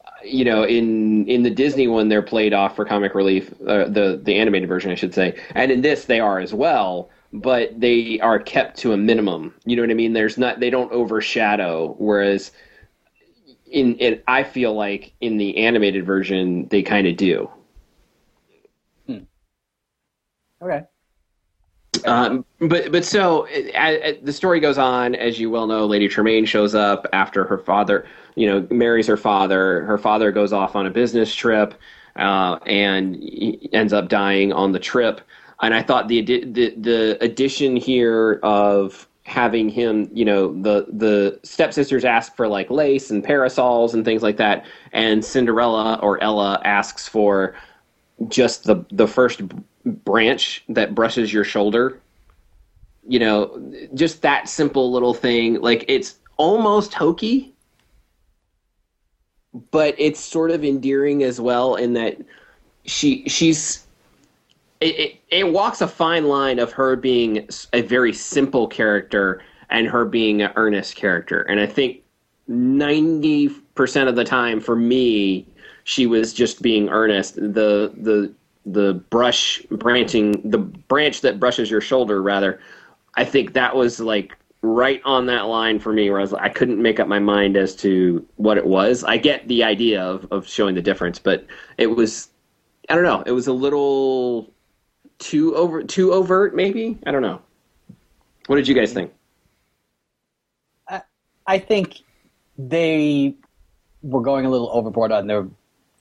[0.06, 3.52] uh, you know, in in the Disney one, they're played off for comic relief.
[3.66, 7.10] Uh, the the animated version, I should say, and in this, they are as well.
[7.32, 9.52] But they are kept to a minimum.
[9.64, 10.12] You know what I mean?
[10.12, 10.60] There's not.
[10.60, 11.96] They don't overshadow.
[11.98, 12.52] Whereas,
[13.70, 17.50] in in I feel like in the animated version, they kind of do.
[20.60, 20.82] Okay.
[22.04, 23.46] Um, but but so
[24.22, 25.86] the story goes on, as you well know.
[25.86, 29.84] Lady Tremaine shows up after her father, you know, marries her father.
[29.84, 31.74] Her father goes off on a business trip,
[32.16, 33.20] uh, and
[33.72, 35.20] ends up dying on the trip.
[35.60, 41.38] And I thought the the the addition here of having him, you know, the the
[41.42, 46.60] stepsisters ask for like lace and parasols and things like that, and Cinderella or Ella
[46.64, 47.54] asks for
[48.28, 49.42] just the the first
[49.84, 52.00] branch that brushes your shoulder.
[53.06, 55.60] You know just that simple little thing.
[55.60, 57.54] Like it's almost hokey
[59.70, 62.18] but it's sort of endearing as well in that
[62.84, 63.86] she she's
[64.80, 69.86] it, it, it walks a fine line of her being a very simple character and
[69.86, 72.02] her being an earnest character and i think
[72.48, 75.46] 90% of the time for me
[75.88, 77.36] she was just being earnest.
[77.36, 78.30] The the
[78.66, 82.60] the brush branching the branch that brushes your shoulder rather.
[83.14, 86.50] I think that was like right on that line for me where I was I
[86.50, 89.02] couldn't make up my mind as to what it was.
[89.02, 91.46] I get the idea of, of showing the difference, but
[91.78, 92.28] it was
[92.90, 94.52] I don't know, it was a little
[95.18, 96.98] too over too overt maybe?
[97.06, 97.42] I don't know.
[98.46, 99.12] What did you guys think?
[101.48, 102.02] I think
[102.58, 103.34] they
[104.02, 105.48] were going a little overboard on their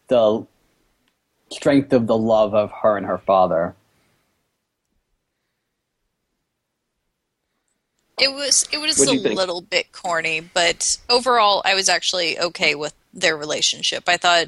[0.10, 0.46] the
[1.52, 3.74] strength of the love of her and her father.
[8.20, 12.76] It was it was What'd a little bit corny, but overall, I was actually okay
[12.76, 14.10] with their relationship.
[14.10, 14.48] I thought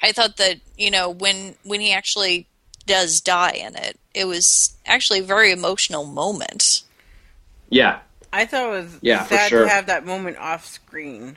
[0.00, 2.46] I thought that you know when when he actually
[2.88, 6.82] does die in it, it was actually a very emotional moment.
[7.70, 8.00] Yeah.
[8.32, 9.62] I thought it was Yeah, for sad sure.
[9.64, 11.36] to have that moment off screen.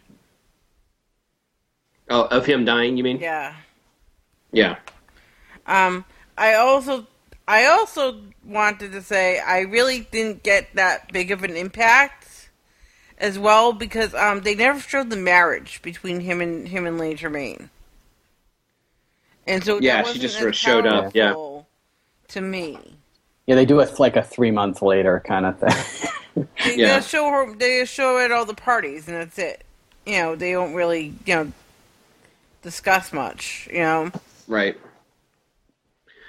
[2.10, 3.20] Oh, of him dying, you mean?
[3.20, 3.54] Yeah.
[4.52, 4.78] Yeah.
[5.66, 6.04] Um,
[6.38, 7.08] I also,
[7.48, 12.50] I also wanted to say I really didn't get that big of an impact
[13.18, 17.16] as well because um, they never showed the marriage between him and him and Lady
[17.18, 17.70] Tremaine,
[19.52, 21.34] and so Yeah, she just sort of showed up, yeah.
[22.30, 22.78] To me,
[23.48, 26.48] Yeah, they do it like a three months later kind of thing.
[26.66, 26.98] they Yeah.
[26.98, 29.64] just show her, they just show it at all the parties, and that's it.
[30.06, 31.52] You know, they don't really, you know,
[32.62, 33.68] discuss much.
[33.72, 34.12] You know,
[34.48, 34.78] Right.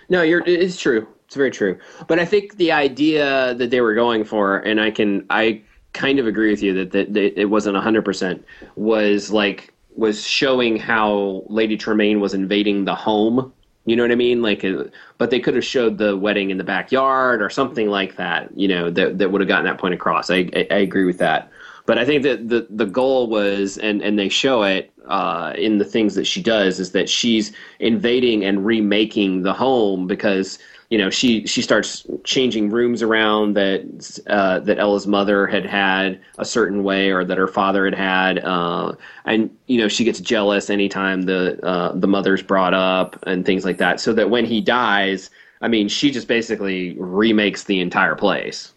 [0.08, 0.42] No, you're.
[0.46, 1.06] It's true.
[1.26, 1.78] It's very true.
[2.06, 5.62] But I think the idea that they were going for, and I can, I
[5.94, 8.44] kind of agree with you that that, that it wasn't hundred percent.
[8.76, 13.52] Was like was showing how Lady Tremaine was invading the home.
[13.84, 14.42] You know what I mean?
[14.42, 14.84] Like, uh,
[15.18, 18.56] but they could have showed the wedding in the backyard or something like that.
[18.56, 20.30] You know, that that would have gotten that point across.
[20.30, 21.50] I, I I agree with that.
[21.84, 25.78] But I think that the the goal was, and and they show it uh, in
[25.78, 30.60] the things that she does, is that she's invading and remaking the home because
[30.92, 36.20] you know she she starts changing rooms around that uh, that Ella's mother had had
[36.36, 38.92] a certain way or that her father had had, uh,
[39.24, 43.64] and you know she gets jealous anytime the uh, the mother's brought up and things
[43.64, 44.00] like that.
[44.00, 45.30] So that when he dies,
[45.62, 48.74] I mean, she just basically remakes the entire place.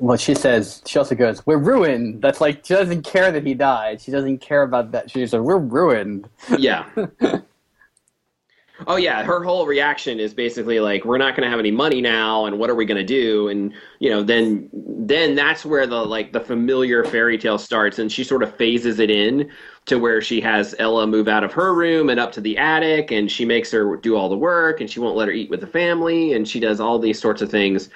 [0.00, 3.54] well, she says she also goes, "We're ruined." That's like she doesn't care that he
[3.54, 4.00] died.
[4.00, 5.08] She doesn't care about that.
[5.08, 6.28] she's says, "We're ruined."
[6.58, 6.86] Yeah.
[8.86, 12.00] oh yeah, her whole reaction is basically like we're not going to have any money
[12.00, 15.86] now and what are we going to do and you know then then that's where
[15.86, 19.50] the like the familiar fairy tale starts and she sort of phases it in
[19.86, 23.10] to where she has Ella move out of her room and up to the attic
[23.10, 25.60] and she makes her do all the work and she won't let her eat with
[25.60, 27.90] the family and she does all these sorts of things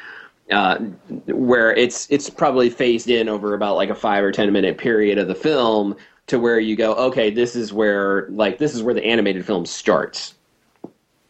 [0.50, 0.78] uh,
[1.26, 5.18] where it's it's probably phased in over about like a five or ten minute period
[5.18, 5.94] of the film
[6.28, 9.66] to where you go, okay, this is where like this is where the animated film
[9.66, 10.34] starts.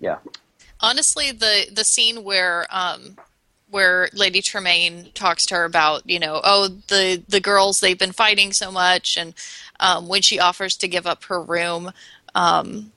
[0.01, 0.18] Yeah.
[0.80, 3.16] honestly the the scene where um
[3.70, 8.12] where lady tremaine talks to her about you know oh the the girls they've been
[8.12, 9.34] fighting so much and
[9.80, 11.92] um when she offers to give up her room
[12.34, 12.92] um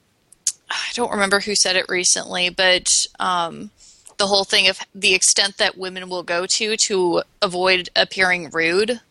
[0.69, 3.71] i don't remember who said it recently but um
[4.17, 9.01] the whole thing of the extent that women will go to to avoid appearing rude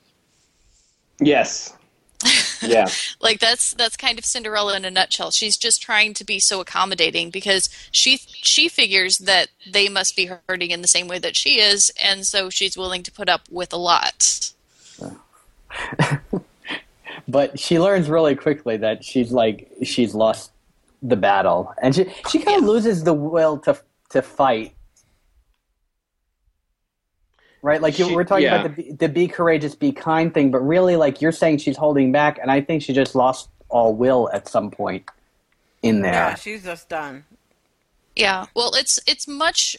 [1.20, 1.74] Yes.
[2.62, 2.88] Yeah.
[3.20, 5.30] like that's that's kind of Cinderella in a nutshell.
[5.30, 10.30] She's just trying to be so accommodating because she she figures that they must be
[10.48, 13.42] hurting in the same way that she is, and so she's willing to put up
[13.50, 14.52] with a lot.
[17.30, 20.50] But she learns really quickly that she's like she's lost
[21.02, 23.78] the battle, and she she kind of loses the will to
[24.10, 24.74] to fight.
[27.62, 28.62] Right, like She- we're talking yeah.
[28.62, 31.76] about the be- the be courageous, be kind thing, but really, like you're saying, she's
[31.76, 35.04] holding back, and I think she just lost all will at some point
[35.82, 36.12] in there.
[36.12, 37.24] yeah, she's just done.
[38.16, 39.76] Yeah, well, it's it's much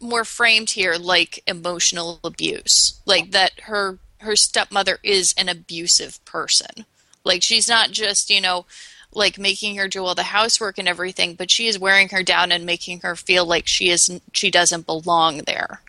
[0.00, 6.84] more framed here like emotional abuse, like that her her stepmother is an abusive person.
[7.24, 8.66] Like she's not just you know
[9.12, 12.52] like making her do all the housework and everything, but she is wearing her down
[12.52, 15.80] and making her feel like she isn't she doesn't belong there.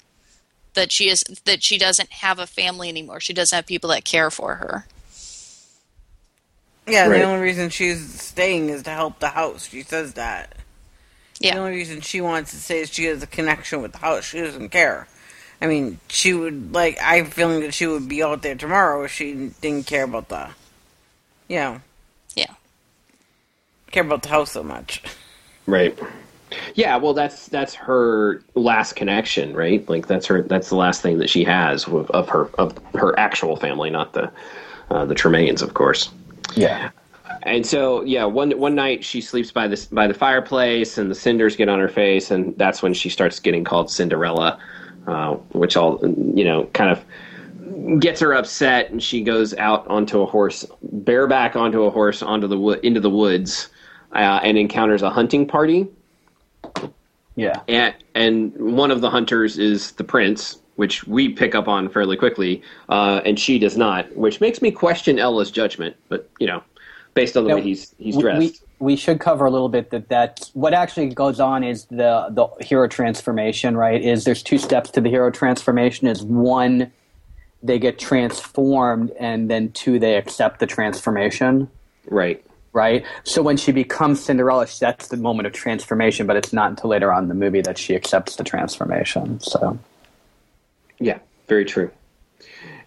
[0.73, 3.19] That she is that she doesn't have a family anymore.
[3.19, 4.85] She doesn't have people that care for her.
[6.87, 7.19] Yeah, Right.
[7.19, 9.67] the only reason she's staying is to help the house.
[9.69, 10.55] She says that.
[11.39, 11.55] Yeah.
[11.55, 14.25] The only reason she wants to say is she has a connection with the house.
[14.25, 15.07] She doesn't care.
[15.61, 16.99] I mean, she would like.
[16.99, 20.03] I have a feeling that she would be out there tomorrow if she didn't care
[20.05, 20.49] about the,
[21.47, 21.81] you know,
[22.35, 22.53] Yeah.
[23.91, 25.03] care about the house so much.
[25.67, 25.97] Right.
[26.75, 29.87] Yeah, well that's that's her last connection, right?
[29.89, 33.17] Like that's her that's the last thing that she has of, of her of her
[33.19, 34.31] actual family, not the
[34.89, 36.09] uh, the Tremaines, of course.
[36.55, 36.91] Yeah.
[37.43, 41.15] and so yeah, one one night she sleeps by the by the fireplace, and the
[41.15, 44.59] cinders get on her face, and that's when she starts getting called Cinderella,
[45.07, 45.99] uh, which all
[46.35, 51.55] you know kind of gets her upset, and she goes out onto a horse, bareback
[51.55, 53.69] onto a horse, onto the wo- into the woods,
[54.13, 55.87] uh, and encounters a hunting party.
[57.35, 57.61] Yeah.
[57.67, 62.17] And and one of the hunters is the prince, which we pick up on fairly
[62.17, 65.95] quickly, uh, and she does not, which makes me question Ella's judgment.
[66.09, 66.63] But you know,
[67.13, 68.39] based on the Now, way he's he's dressed.
[68.79, 72.27] We, we should cover a little bit that that what actually goes on is the
[72.29, 73.77] the hero transformation.
[73.77, 74.01] Right?
[74.01, 76.07] Is there's two steps to the hero transformation.
[76.07, 76.91] Is one
[77.63, 81.69] they get transformed, and then two they accept the transformation.
[82.07, 82.43] right.
[82.73, 83.03] Right.
[83.23, 86.25] So when she becomes Cinderella, that's the moment of transformation.
[86.25, 89.39] But it's not until later on in the movie that she accepts the transformation.
[89.41, 89.77] So
[90.99, 91.91] Yeah, very true.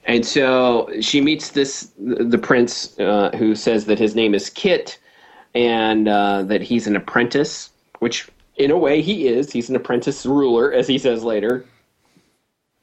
[0.07, 4.99] And so she meets this the prince uh, who says that his name is Kit
[5.55, 7.71] and uh, that he's an apprentice,
[8.01, 9.51] which in a way he is.
[9.51, 11.65] He's an apprentice ruler, as he says later.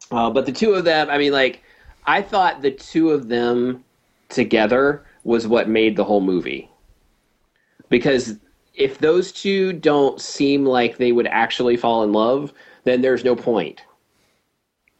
[0.09, 1.63] Uh, but the two of them, I mean, like,
[2.05, 3.83] I thought the two of them
[4.29, 6.69] together was what made the whole movie.
[7.91, 8.39] Because
[8.73, 12.51] if those two don't seem like they would actually fall in love,
[12.85, 13.83] then there's no point.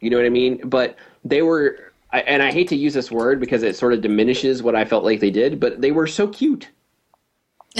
[0.00, 0.60] You know what I mean?
[0.68, 4.62] But they were, and I hate to use this word because it sort of diminishes
[4.62, 6.68] what I felt like they did, but they were so cute.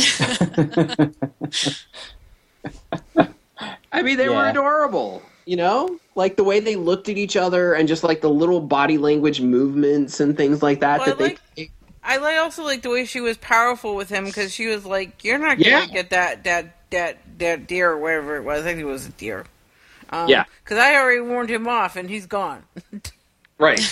[3.92, 5.22] I mean, they were adorable.
[5.44, 8.60] You know, like the way they looked at each other, and just like the little
[8.60, 11.00] body language movements and things like that.
[11.00, 11.72] Well, that I they, like-
[12.02, 15.24] I like also like the way she was powerful with him because she was like,
[15.24, 18.60] "You're not gonna get that that that that deer or whatever it was.
[18.62, 19.46] I think it was a deer."
[20.10, 20.44] Um, Yeah.
[20.64, 22.64] because I already warned him off and he's gone.
[23.58, 23.90] Right.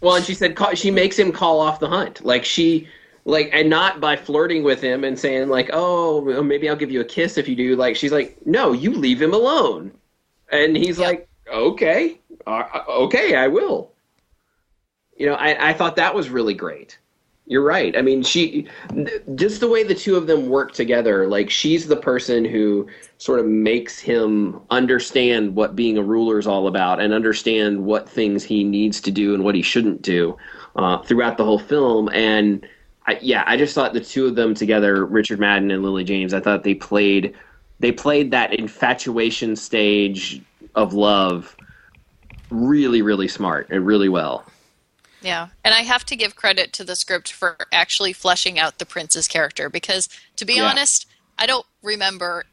[0.00, 2.24] well, and she said call, she makes him call off the hunt.
[2.24, 2.88] Like she
[3.24, 7.00] like and not by flirting with him and saying like, "Oh, maybe I'll give you
[7.00, 9.92] a kiss if you do." Like she's like, "No, you leave him alone."
[10.50, 11.08] And he's Yep.
[11.08, 12.20] like, "Okay.
[12.46, 13.92] Uh, okay, I will."
[15.16, 16.98] You know, I I thought that was really great.
[17.46, 17.94] You're right.
[17.96, 18.66] I mean, she
[19.34, 21.26] just the way the two of them work together.
[21.26, 22.88] Like she's the person who
[23.18, 28.08] sort of makes him understand what being a ruler is all about, and understand what
[28.08, 30.38] things he needs to do and what he shouldn't do
[30.76, 32.08] uh, throughout the whole film.
[32.14, 32.66] And
[33.06, 36.32] I, yeah, I just thought the two of them together, Richard Madden and Lily James,
[36.32, 37.34] I thought they played
[37.78, 40.40] they played that infatuation stage
[40.74, 41.56] of love
[42.50, 44.46] really, really smart and really well.
[45.24, 48.84] Yeah, and I have to give credit to the script for actually fleshing out the
[48.86, 50.68] prince's character because, to be Yeah.
[50.70, 51.06] honest,
[51.38, 52.44] I don't remember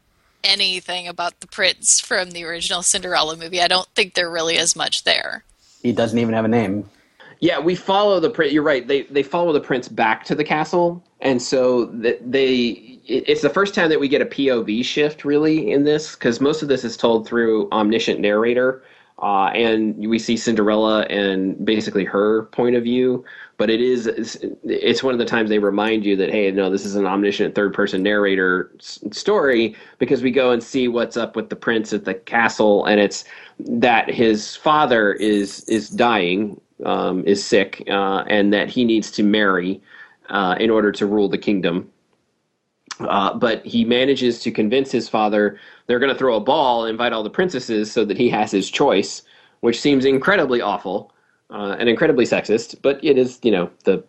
[0.42, 3.60] anything about the prince from the original Cinderella movie.
[3.60, 5.44] I don't think there really is much there.
[5.82, 6.88] he doesn't even have a name.
[7.40, 8.52] Yeah, we follow the prince.
[8.52, 8.86] You're right.
[8.86, 12.98] They they follow the prince back to the castle, and so they.
[13.04, 16.62] It's the first time that we get a POV shift really in this because most
[16.62, 18.80] of this is told through omniscient narrator,
[19.22, 23.24] uh, and we see Cinderella and basically her point of view.
[23.58, 26.70] But it is it's, it's one of the times they remind you that hey, no,
[26.70, 31.16] this is an omniscient third person narrator s- story because we go and see what's
[31.16, 33.24] up with the prince at the castle, and it's
[33.60, 39.22] that his father is is dying, um, is sick, uh, and that he needs to
[39.22, 39.80] marry
[40.30, 41.88] uh, in order to rule the kingdom.
[43.00, 46.90] Uh, but he manages to convince his father they're going to throw a ball and
[46.90, 49.22] invite all the princesses so that he has his choice,
[49.60, 51.12] which seems incredibly awful
[51.50, 52.76] uh, and incredibly sexist.
[52.82, 54.04] But it is, you know, the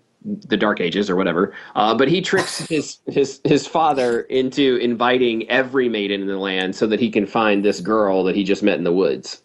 [0.47, 1.53] the Dark Ages or whatever.
[1.76, 6.76] Uh, but he tricks his his his father into inviting every maiden in the land
[6.76, 9.41] so that he can find this girl that he just met in the woods,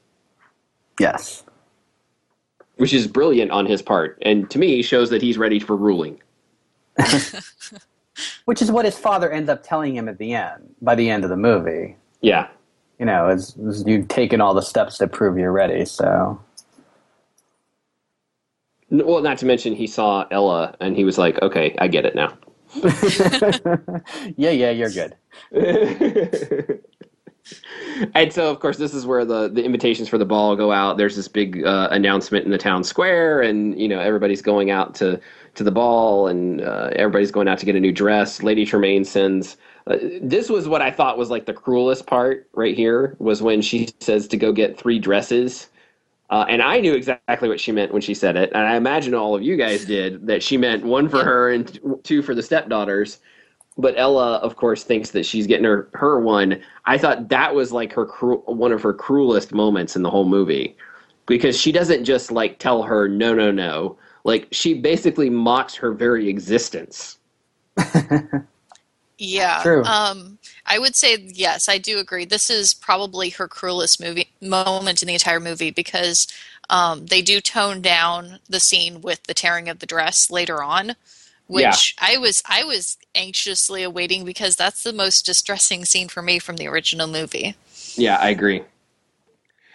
[1.01, 1.45] Yes.
[2.77, 6.21] which is brilliant on his part, and to me shows that he's ready for ruling.
[8.47, 11.23] Which is what his father ends up telling him at the end, by the end
[11.23, 11.97] of the movie.
[12.21, 12.49] Yeah,
[12.99, 16.41] You know, is, is you've taken all the steps to prove you're ready, so.
[18.91, 22.15] Well, not to mention he saw Ella and he was like, "Okay, I get it
[22.15, 22.37] now."
[24.37, 25.17] yeah, yeah, you're good.
[28.15, 30.99] and so, of course, this is where the, the invitations for the ball go out.
[30.99, 34.95] There's this big uh, announcement in the town square, and you know everybody's going out
[34.97, 35.21] to
[35.57, 38.43] to the ball, and uh, everybody's going out to get a new dress.
[38.43, 39.57] Lady Tremaine sends.
[39.89, 43.63] Uh, this was what I thought was like the cruelest part right here was when
[43.63, 45.69] she says to go get three dresses.
[46.31, 49.15] Uh, and I knew exactly what she meant when she said it, and I imagine
[49.15, 52.43] all of you guys did that she meant one for her and two for the
[52.43, 53.19] stepdaughters
[53.79, 56.61] but Ella, of course, thinks that she's getting her her one.
[56.85, 60.25] I thought that was like her cru- one of her cruelest moments in the whole
[60.25, 60.77] movie
[61.27, 63.97] because she doesn't just like tell her no, no, no.
[64.25, 67.19] Like she basically mocks her very existence
[69.19, 69.61] Yeah.
[69.63, 69.85] True.
[69.85, 72.25] Um, I would say yes, I do agree.
[72.25, 76.29] This is probably her cruelest movie moment in the entire movie because
[76.71, 80.95] um, they do tone down the scene with the tearing of the dress later on,
[81.47, 86.39] which I was I was anxiously awaiting because that's the most distressing scene for me
[86.39, 87.57] from the original movie.
[87.95, 88.63] Yeah, I agree.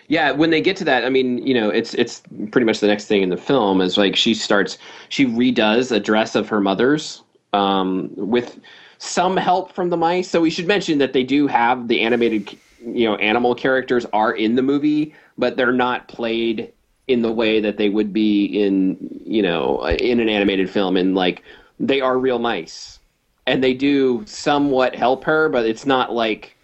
[0.07, 2.21] Yeah, when they get to that, I mean, you know, it's it's
[2.51, 4.77] pretty much the next thing in the film is like she starts
[5.09, 7.23] she redoes a dress of her mother's
[7.53, 8.59] um, with
[9.03, 10.29] some help from the mice.
[10.29, 14.31] So we should mention that they do have the animated, you know, animal characters are
[14.31, 16.71] in the movie, but they're not played
[17.07, 20.95] in the way that they would be in, you know, in an animated film.
[20.95, 21.43] And like
[21.79, 22.99] they are real mice,
[23.45, 26.55] and they do somewhat help her, but it's not like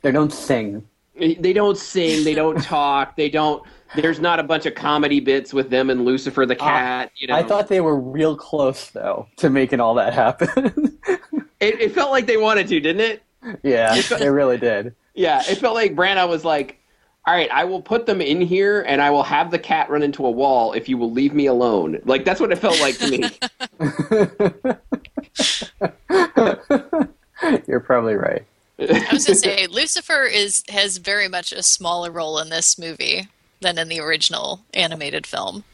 [0.00, 0.88] They don't sing.
[1.14, 3.62] they don't sing, they don't talk, they don't.
[3.94, 7.12] There's not a bunch of comedy bits with them and Lucifer the ah, cat.
[7.16, 10.98] you know, I thought they were real close though to making all that happen.
[11.62, 13.22] it, it felt like they wanted to, didn't it?
[13.62, 14.94] yeah, they really did.
[15.14, 16.78] Yeah, it felt like Branagh was like,
[17.26, 20.02] "All right, I will put them in here, and I will have the cat run
[20.02, 22.98] into a wall if you will leave me alone." Like that's what it felt like
[22.98, 23.30] to me.
[27.66, 28.44] You're probably right.
[28.78, 33.28] I was gonna say Lucifer is has very much a smaller role in this movie
[33.60, 35.64] than in the original animated film.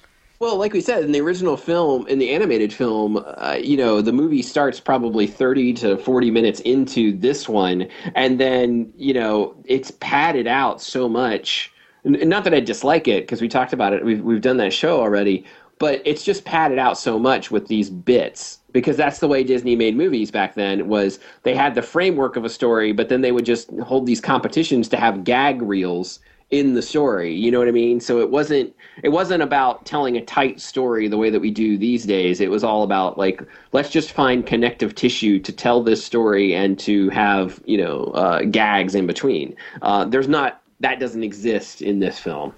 [0.41, 4.01] Well, like we said in the original film, in the animated film, uh, you know,
[4.01, 9.57] the movie starts probably 30 to 40 minutes into this one, and then, you know,
[9.65, 11.73] it's padded out so much.
[12.05, 14.73] N- Not that I dislike it, because we talked about it, we've, we've done that
[14.73, 15.45] show already,
[15.81, 18.61] but it's just padded out so much with these bits.
[18.71, 22.45] Because that's the way Disney made movies back then was they had the framework of
[22.45, 26.21] a story, but then they would just hold these competitions to have gag reels
[26.51, 30.17] in the story you know what i mean so it wasn't it wasn't about telling
[30.17, 33.43] a tight story the way that we do these days it was all about like
[33.73, 38.43] let's just find connective tissue to tell this story and to have you know uh,
[38.45, 42.55] gags in between uh, there's not that doesn't exist in this film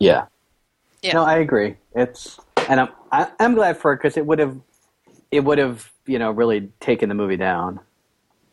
[0.00, 0.26] Yeah.
[1.02, 1.14] Yeah.
[1.14, 1.76] No, I agree.
[1.94, 4.58] It's and I'm I, I'm glad for it because it would have
[5.30, 7.78] it would have you know really taken the movie down.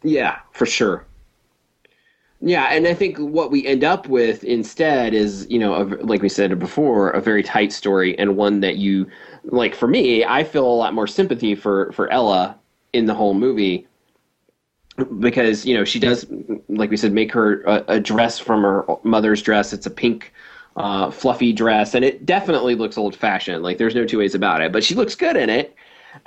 [0.03, 1.05] Yeah, for sure.
[2.39, 6.21] Yeah, and I think what we end up with instead is, you know, a, like
[6.21, 9.07] we said before, a very tight story and one that you,
[9.45, 12.55] like for me, I feel a lot more sympathy for for Ella
[12.93, 13.87] in the whole movie
[15.19, 16.25] because you know she does,
[16.69, 19.73] like we said, make her a, a dress from her mother's dress.
[19.73, 20.33] It's a pink,
[20.75, 23.63] uh, fluffy dress, and it definitely looks old fashioned.
[23.63, 24.71] Like there's no two ways about it.
[24.71, 25.75] But she looks good in it,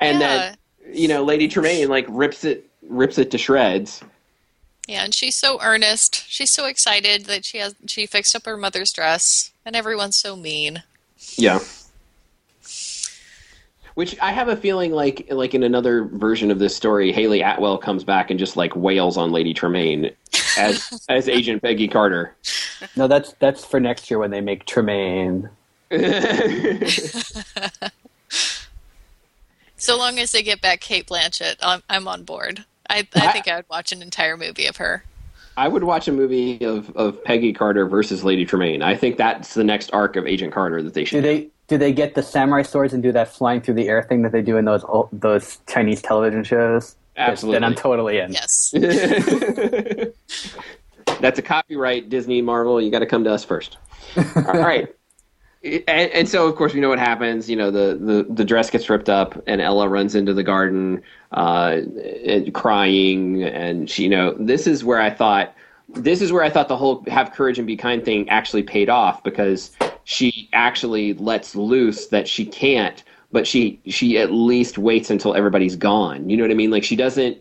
[0.00, 0.20] and Yeah.
[0.20, 0.56] then
[0.92, 4.02] you know, Lady Tremaine like rips it rips it to shreds.
[4.90, 6.28] Yeah, and she's so earnest.
[6.28, 10.34] She's so excited that she has she fixed up her mother's dress, and everyone's so
[10.34, 10.82] mean.
[11.36, 11.60] Yeah.
[13.94, 17.78] Which I have a feeling like like in another version of this story, Hayley Atwell
[17.78, 20.10] comes back and just like wails on Lady Tremaine
[20.58, 22.34] as as Agent Peggy Carter.
[22.96, 25.48] No, that's that's for next year when they make Tremaine.
[29.80, 32.66] So long as they get back Cate Blanchett, I'm, I'm on board.
[32.90, 35.04] I, I think I would watch an entire movie of her.
[35.56, 38.82] I would watch a movie of, of Peggy Carter versus Lady Tremaine.
[38.82, 41.22] I think that's the next arc of Agent Carter that they should.
[41.22, 44.02] Do they do they get the samurai swords and do that flying through the air
[44.02, 46.96] thing that they do in those old, those Chinese television shows?
[47.16, 47.56] Absolutely.
[47.56, 48.32] Then I'm totally in.
[48.32, 48.72] Yes.
[51.20, 52.80] That's a copyright Disney Marvel.
[52.80, 53.76] You got to come to us first.
[54.16, 54.92] All right.
[55.62, 57.50] And, and so, of course, we know what happens.
[57.50, 61.02] You know, the, the, the dress gets ripped up, and Ella runs into the garden,
[61.32, 61.80] uh,
[62.54, 63.42] crying.
[63.42, 65.54] And she, you know, this is where I thought,
[65.88, 68.88] this is where I thought the whole "have courage and be kind" thing actually paid
[68.88, 69.72] off because
[70.04, 73.02] she actually lets loose that she can't,
[73.32, 76.30] but she she at least waits until everybody's gone.
[76.30, 76.70] You know what I mean?
[76.70, 77.38] Like she doesn't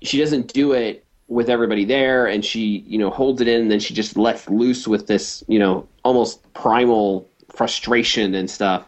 [0.00, 3.70] she doesn't do it with everybody there and she you know holds it in and
[3.70, 8.86] then she just lets loose with this you know almost primal frustration and stuff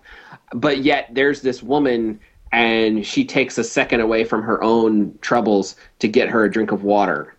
[0.53, 2.19] but yet there's this woman
[2.53, 6.73] and she takes a second away from her own troubles to get her a drink
[6.73, 7.35] of water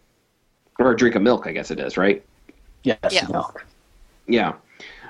[0.79, 2.23] or a drink of milk i guess it is right
[2.83, 2.97] Yes.
[3.11, 3.27] Yeah.
[3.31, 3.65] milk.
[4.27, 4.53] yeah.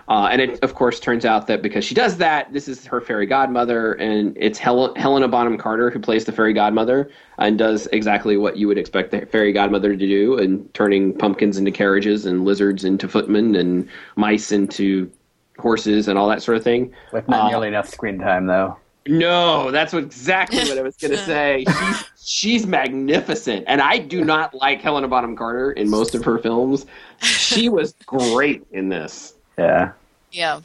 [0.08, 3.02] Uh, and it, of course, turns out that because she does that, this is her
[3.02, 7.10] fairy godmother, and it's Hel- Helena Bonham Carter who plays the fairy godmother
[7.40, 11.58] and does exactly what you would expect the fairy godmother to do, and turning pumpkins
[11.58, 15.12] into carriages and lizards into footmen and mice into
[15.58, 16.94] horses and all that sort of thing.
[17.12, 18.78] With not Uh, nearly enough screen time though.
[19.08, 21.66] No, that's what, exactly what I was going to say.
[21.68, 26.40] She's she's magnificent, and I do not like Helena Bonham Carter in most of her
[26.40, 26.86] films.
[27.22, 29.36] She was great in this.
[29.58, 29.92] Yeah.
[30.32, 30.62] Yeah.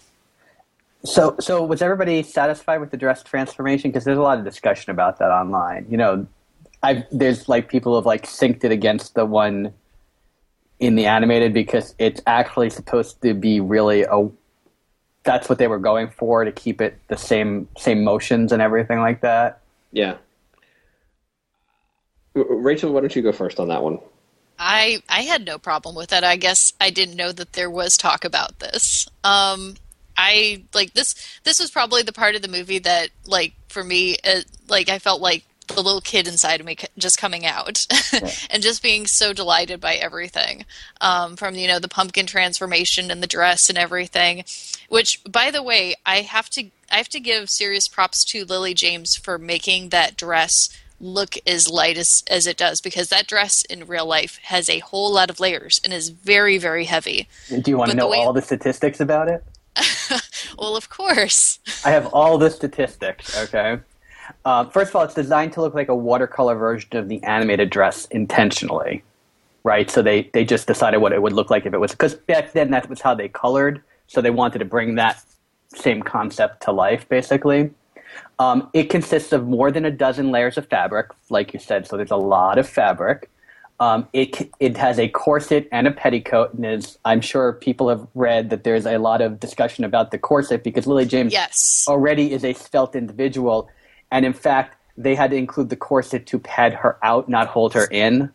[1.04, 3.90] So, so was everybody satisfied with the dress transformation?
[3.90, 5.86] Because there's a lot of discussion about that online.
[5.88, 6.26] You know,
[6.82, 9.72] I there's like people have like synced it against the one
[10.78, 14.28] in the animated because it's actually supposed to be really a.
[15.30, 18.98] That's what they were going for to keep it the same same motions and everything
[18.98, 19.60] like that.
[19.92, 20.16] Yeah.
[22.34, 24.00] Rachel, why don't you go first on that one?
[24.58, 26.24] I I had no problem with it.
[26.24, 29.08] I guess I didn't know that there was talk about this.
[29.22, 29.76] Um,
[30.16, 31.14] I like this.
[31.44, 34.98] This was probably the part of the movie that, like, for me, it, like I
[34.98, 35.44] felt like
[35.74, 37.86] the little kid inside of me just coming out
[38.50, 40.64] and just being so delighted by everything
[41.00, 44.44] um, from you know the pumpkin transformation and the dress and everything
[44.88, 48.74] which by the way i have to i have to give serious props to lily
[48.74, 50.68] james for making that dress
[51.02, 54.80] look as light as, as it does because that dress in real life has a
[54.80, 58.06] whole lot of layers and is very very heavy Do you want to But the
[58.06, 59.42] know way- all the statistics about it?
[60.58, 63.38] well of course I have all the statistics.
[63.44, 63.78] Okay.
[64.44, 67.70] Um, first of all, it's designed to look like a watercolor version of the animated
[67.70, 69.02] dress intentionally,
[69.64, 69.90] right?
[69.90, 72.52] So they they just decided what it would look like if it was because back
[72.52, 73.82] then that was how they colored.
[74.06, 75.22] So they wanted to bring that
[75.74, 77.70] same concept to life, basically.
[78.38, 81.86] Um, it consists of more than a dozen layers of fabric, like you said.
[81.86, 83.30] So there's a lot of fabric.
[83.78, 88.06] Um, it it has a corset and a petticoat, and is I'm sure people have
[88.14, 92.32] read that there's a lot of discussion about the corset because Lily James yes already
[92.32, 93.70] is a svelte individual,
[94.10, 97.74] and in fact, they had to include the corset to pad her out, not hold
[97.74, 98.30] her in.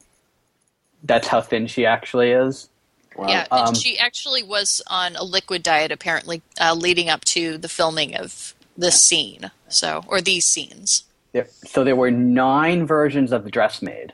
[1.03, 2.69] That's how thin she actually is.
[3.15, 3.27] Wow.
[3.29, 7.57] Yeah, and Um, she actually was on a liquid diet apparently uh, leading up to
[7.57, 9.51] the filming of this scene.
[9.69, 11.03] So, or these scenes.
[11.31, 14.13] There, so there were nine versions of the dress made,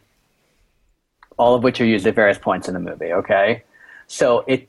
[1.38, 3.14] all of which are used at various points in the movie.
[3.14, 3.64] Okay,
[4.08, 4.68] so it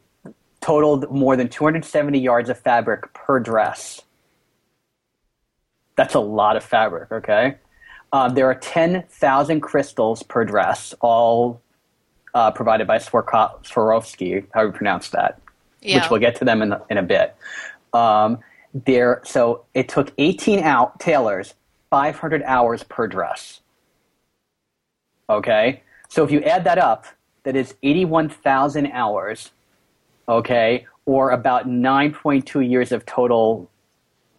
[0.61, 4.01] totaled more than 270 yards of fabric per dress.
[5.97, 7.11] That's a lot of fabric.
[7.13, 7.57] Okay,
[8.13, 11.61] um, there are 10,000 crystals per dress, all
[12.35, 14.47] uh, provided by Swarko- Swarovski.
[14.53, 15.39] How do you pronounce that?
[15.81, 15.97] Yeah.
[15.97, 17.35] which we'll get to them in, in a bit.
[17.93, 18.39] Um,
[18.73, 21.55] there, so it took 18 out tailors,
[21.91, 23.61] 500 hours per dress.
[25.29, 27.07] Okay, so if you add that up,
[27.43, 29.51] that is 81,000 hours.
[30.29, 33.69] Okay, or about 9.2 years of total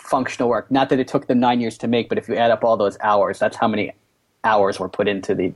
[0.03, 0.69] functional work.
[0.69, 2.77] Not that it took them nine years to make, but if you add up all
[2.77, 3.93] those hours, that's how many
[4.43, 5.53] hours were put into the,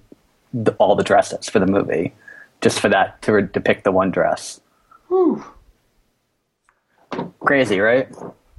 [0.54, 2.14] the all the dresses for the movie,
[2.62, 4.62] just for that to depict the one dress.
[5.10, 5.44] Whew.
[7.40, 8.10] Crazy, right?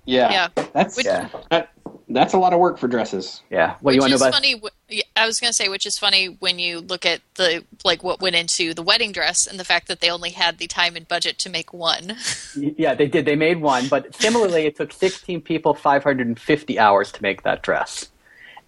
[0.05, 0.31] Yeah.
[0.57, 0.65] Yeah.
[0.73, 1.29] That's Which- Yeah.
[1.51, 1.71] that,
[2.09, 3.43] that's a lot of work for dresses.
[3.51, 3.77] Yeah.
[3.81, 4.35] What do you which want to is know about?
[4.37, 4.55] funny.
[4.55, 7.65] w- yeah, I was going to say, which is funny when you look at the
[7.85, 10.67] like what went into the wedding dress and the fact that they only had the
[10.67, 12.17] time and budget to make one.
[12.55, 13.25] Yeah, they did.
[13.27, 18.09] They made one, but similarly, it took 16 people 550 hours to make that dress.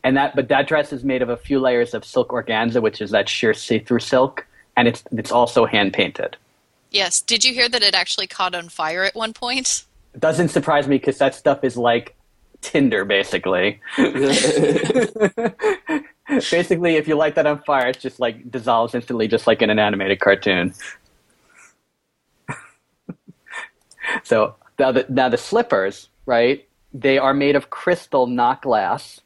[0.05, 3.01] And that, but that dress is made of a few layers of silk organza, which
[3.03, 6.36] is that sheer see-through silk, and it's it's also hand painted.
[6.91, 7.20] yes.
[7.20, 9.84] Did you hear that it actually caught on fire at one point?
[10.14, 12.14] It doesn't surprise me because that stuff is like
[12.61, 13.80] Tinder, basically.
[16.50, 19.70] basically, if you light that on fire, it just like dissolves instantly, just like in
[19.70, 20.74] an animated cartoon.
[24.22, 26.66] so now the, now the slippers, right?
[26.92, 29.20] They are made of crystal, not glass.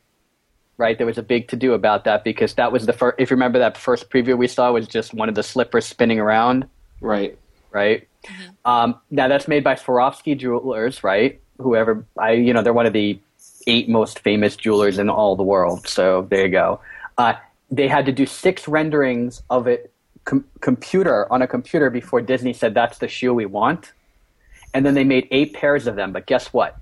[0.76, 3.14] Right, there was a big to do about that because that was the first.
[3.20, 6.18] If you remember that first preview we saw was just one of the slippers spinning
[6.18, 6.66] around
[7.00, 7.38] right.
[7.70, 8.08] right?
[8.64, 11.40] Um, now that's made by Swarovski Jewelers, right?
[11.58, 13.18] Whoever I, you know, they're one of the
[13.66, 15.86] eight most famous jewelers in all the world.
[15.88, 16.80] So there you go.
[17.16, 17.34] Uh,
[17.70, 19.92] they had to do six renderings of it
[20.24, 23.92] com- computer on a computer before Disney said that's the shoe we want,
[24.72, 26.12] and then they made eight pairs of them.
[26.12, 26.76] But guess what?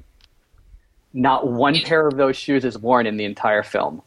[1.13, 4.03] Not one pair of those shoes is worn in the entire film.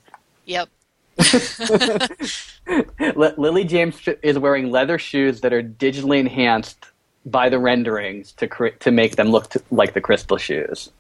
[0.46, 0.70] Yep.
[3.16, 6.86] Li- Lily James is wearing leather shoes that are digitally enhanced
[7.26, 10.92] by the renderings to cre- to make them look to, like the crystal shoes.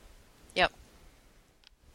[0.55, 0.71] Yep.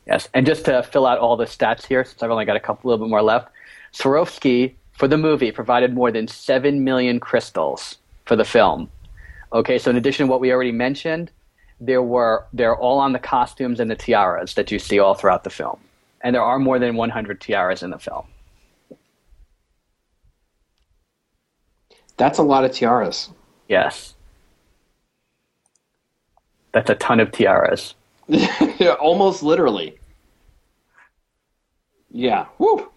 [0.06, 2.60] Yes, and just to fill out all the stats here, since I've only got a
[2.60, 3.48] couple little bit more left,
[3.92, 8.90] Swarovski for the movie provided more than seven million crystals for the film.
[9.52, 11.30] Okay, so in addition to what we already mentioned,
[11.80, 15.42] there were they're all on the costumes and the tiaras that you see all throughout
[15.42, 15.80] the film,
[16.20, 18.26] and there are more than 100 tiaras in the film.
[22.16, 23.30] That's a lot of tiaras.
[23.66, 24.14] Yes.
[26.72, 27.94] That's a ton of tiaras.
[28.28, 29.98] Yeah, Almost literally.
[32.10, 32.46] Yeah.
[32.58, 32.88] Woo.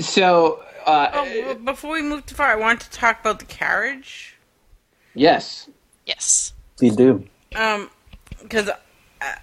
[0.00, 3.44] So, uh, Oh, b- before we move too far, I wanted to talk about the
[3.46, 4.36] carriage.
[5.14, 5.68] yes.
[6.06, 6.52] Yes.
[6.78, 7.26] Please do.
[7.54, 7.90] Um,
[8.42, 8.70] because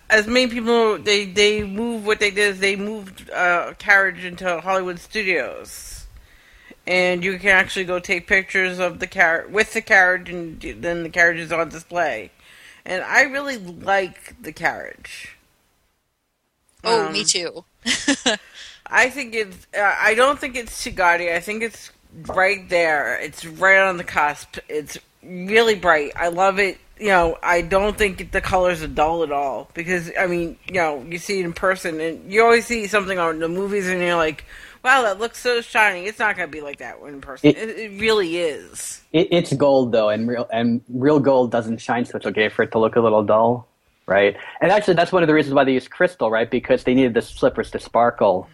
[0.10, 4.62] as many people they they move what they did is they moved uh, carriage into
[4.62, 6.08] Hollywood studios,
[6.88, 11.04] and you can actually go take pictures of the car with the carriage, and then
[11.04, 12.32] the carriage is on display.
[12.86, 15.36] And I really like the carriage.
[16.84, 17.66] Oh, Um, me too.
[18.88, 19.68] I think it's.
[19.76, 21.32] Uh, I don't think it's too gaudy.
[21.32, 21.92] I think it's
[22.28, 23.20] right there.
[23.20, 24.58] It's right on the cusp.
[24.70, 26.12] It's really bright.
[26.16, 26.78] I love it.
[27.00, 30.76] You know, I don't think the colors are dull at all because I mean, you
[30.76, 34.00] know, you see it in person, and you always see something on the movies, and
[34.00, 34.46] you're like,
[34.86, 37.50] "Wow, that looks so shiny." It's not going to be like that in person.
[37.50, 39.02] It- It, it really is.
[39.12, 42.64] It, it's gold though, and real and real gold doesn't shine, so it's okay for
[42.64, 43.68] it to look a little dull,
[44.06, 44.38] right?
[44.62, 46.50] And actually, that's one of the reasons why they use crystal, right?
[46.50, 48.48] Because they needed the slippers to sparkle,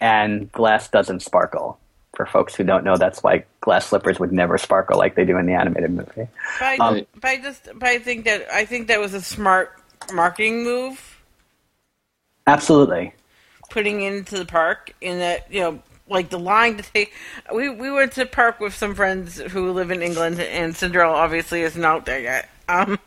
[0.00, 1.78] and glass doesn't sparkle.
[2.16, 5.36] For folks who don't know, that's why glass slippers would never sparkle like they do
[5.38, 6.26] in the animated movie.
[6.58, 9.20] But I, Um, but I just, but I think that I think that was a
[9.22, 9.80] smart
[10.12, 11.20] marketing move.
[12.46, 13.12] Absolutely.
[13.70, 17.12] Putting into the park in that you know like the line to take
[17.54, 21.14] we we went to the park with some friends who live in England and Cinderella
[21.14, 22.48] obviously isn't out there yet.
[22.68, 22.98] Um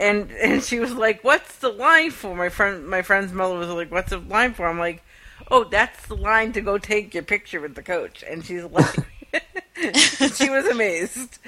[0.00, 2.34] and and she was like what's the line for?
[2.34, 4.66] My friend my friend's mother was like what's the line for?
[4.66, 5.02] I'm like
[5.50, 8.22] oh that's the line to go take your picture with the coach.
[8.28, 8.94] And she's like
[10.34, 11.38] she was amazed.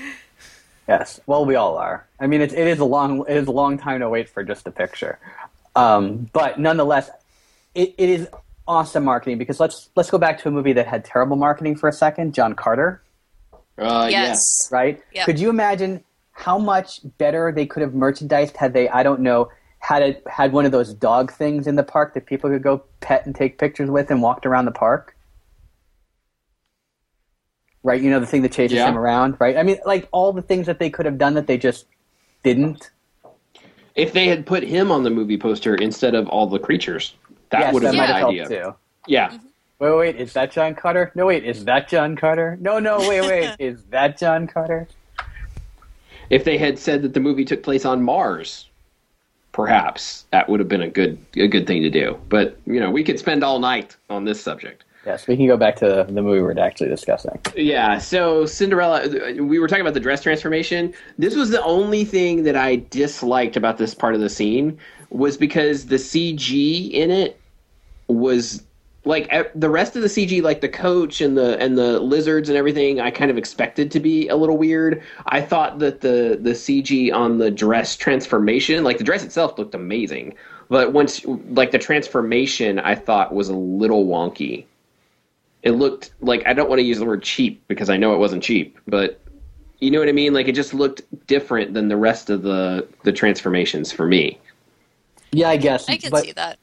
[0.88, 1.20] Yes.
[1.26, 2.04] Well, we all are.
[2.18, 4.42] I mean, it, it is a long it is a long time to wait for
[4.42, 5.20] just a picture,
[5.76, 7.10] um, but nonetheless,
[7.74, 8.28] it, it is
[8.66, 11.88] awesome marketing because let's let's go back to a movie that had terrible marketing for
[11.88, 12.34] a second.
[12.34, 13.02] John Carter,
[13.78, 14.68] Uh, yes.
[14.70, 15.02] right?
[15.12, 15.24] Yeah.
[15.24, 19.50] Could you imagine how much better they could have merchandised had they I don't know
[19.78, 22.82] had it had one of those dog things in the park that people could go
[23.00, 25.16] pet and take pictures with and walked around the park.
[27.82, 28.88] Right, you know the thing that chases Yeah.
[28.88, 29.56] him around, right?
[29.56, 31.86] I mean, like all the things that they could have done that they just
[32.42, 32.90] didn't.
[33.94, 37.16] If they had put him on the movie poster instead of all the creatures,
[37.50, 38.48] that yes, would have been might the have idea.
[38.48, 38.74] too.
[39.06, 39.38] Yeah.
[39.78, 41.10] Wait, wait, is that John Carter?
[41.14, 42.58] No, wait, is that John Carter?
[42.60, 44.86] No, no, wait, wait, is that John Carter?
[46.28, 48.68] If they had said that the movie took place on Mars,
[49.52, 52.20] perhaps that would have been a good a good thing to do.
[52.28, 54.84] But you know, we could spend all night on this subject.
[55.06, 57.40] Yes, we can go back to the movie we're actually discussing.
[57.56, 59.08] Yeah, so Cinderella,
[59.42, 60.92] we were talking about the dress transformation.
[61.18, 64.78] This was the only thing that I disliked about this part of the scene
[65.08, 67.39] was because the CG in it
[68.14, 68.62] was
[69.04, 72.58] like the rest of the CG, like the coach and the and the lizards and
[72.58, 73.00] everything.
[73.00, 75.02] I kind of expected to be a little weird.
[75.26, 79.74] I thought that the the CG on the dress transformation, like the dress itself, looked
[79.74, 80.34] amazing,
[80.68, 84.66] but once like the transformation, I thought was a little wonky
[85.62, 88.18] it looked like I don't want to use the word cheap because I know it
[88.18, 89.20] wasn't cheap, but
[89.78, 90.32] you know what I mean?
[90.32, 94.38] Like it just looked different than the rest of the the transformations for me.
[95.32, 95.88] Yeah, I guess.
[95.88, 96.58] I can but, see that.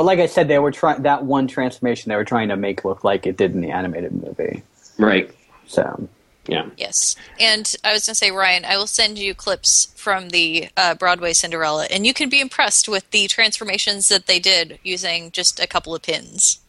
[0.00, 2.86] But like I said, they were trying that one transformation they were trying to make
[2.86, 4.62] look like it did in the animated movie.
[4.96, 5.30] Right.
[5.66, 6.08] So
[6.48, 6.70] Yeah.
[6.78, 7.16] Yes.
[7.38, 10.94] And I was going to say, Ryan, I will send you clips from the uh,
[10.94, 15.60] Broadway Cinderella, and you can be impressed with the transformations that they did using just
[15.60, 16.60] a couple of pins.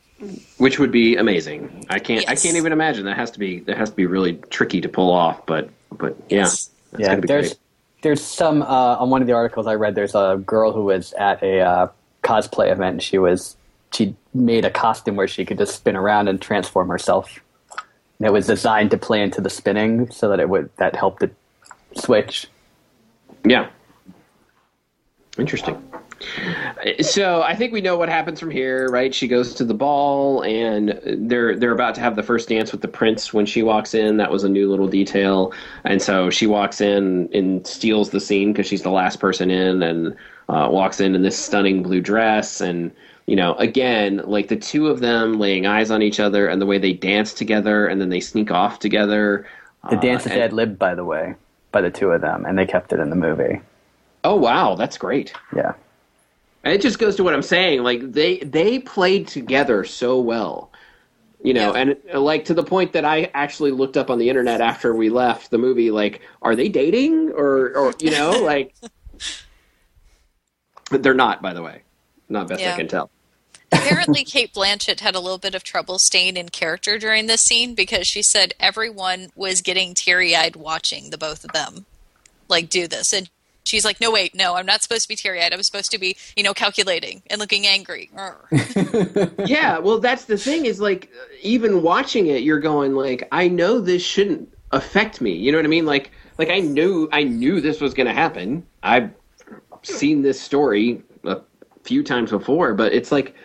[0.57, 1.85] Which would be amazing.
[1.89, 3.05] I can't I can't even imagine.
[3.05, 6.17] That has to be that has to be really tricky to pull off, but but
[6.27, 6.39] yeah.
[6.39, 6.69] Yes.
[6.91, 7.59] That's yeah, be there's great.
[8.01, 9.95] there's some uh, on one of the articles I read.
[9.95, 11.87] There's a girl who was at a uh,
[12.31, 13.01] cosplay event.
[13.01, 13.57] She was
[13.93, 17.39] she made a costume where she could just spin around and transform herself.
[18.19, 21.23] And it was designed to play into the spinning, so that it would that helped
[21.23, 21.35] it
[21.95, 22.47] switch.
[23.43, 23.69] Yeah.
[25.37, 25.81] Interesting.
[27.01, 29.13] So I think we know what happens from here, right?
[29.13, 32.81] She goes to the ball, and they're they're about to have the first dance with
[32.81, 34.17] the prince when she walks in.
[34.17, 35.51] That was a new little detail,
[35.83, 39.81] and so she walks in and steals the scene because she's the last person in,
[39.81, 40.15] and
[40.51, 42.91] uh, walks in in this stunning blue dress, and
[43.25, 46.65] you know, again, like the two of them laying eyes on each other, and the
[46.65, 49.45] way they dance together, and then they sneak off together.
[49.89, 51.35] The Uh, dance is and- ad libbed, by the way,
[51.71, 53.61] by the two of them, and they kept it in the movie.
[54.23, 55.33] Oh wow, that's great.
[55.55, 55.73] Yeah.
[56.63, 57.81] And it just goes to what I'm saying.
[57.83, 60.69] Like they they played together so well,
[61.43, 61.79] you know, Yeah.
[62.13, 65.09] and like to the point that I actually looked up on the internet after we
[65.09, 65.89] left the movie.
[65.89, 68.75] Like, are they dating or or you know like?
[70.91, 71.81] But they're not, by the way.
[72.29, 73.09] Not best I can tell.
[73.71, 77.73] Apparently, Cate Blanchett had a little bit of trouble staying in character during this scene
[77.73, 81.85] because she said everyone was getting teary eyed watching the both of them
[82.51, 83.13] like do this.
[83.13, 83.29] And
[83.63, 85.53] she's like, no, wait, no, I'm not supposed to be teary eyed.
[85.53, 88.11] I'm supposed to be, you know, calculating and looking angry.
[89.45, 91.09] Yeah, well, that's the thing is like
[91.41, 95.33] even watching it, you're going like, I know this shouldn't affect me.
[95.33, 95.85] You know what I mean?
[95.85, 98.65] Like, like I knew I knew this was going to happen.
[98.83, 99.11] I've
[99.83, 101.41] seen this story a
[101.83, 103.35] few times before, but it's like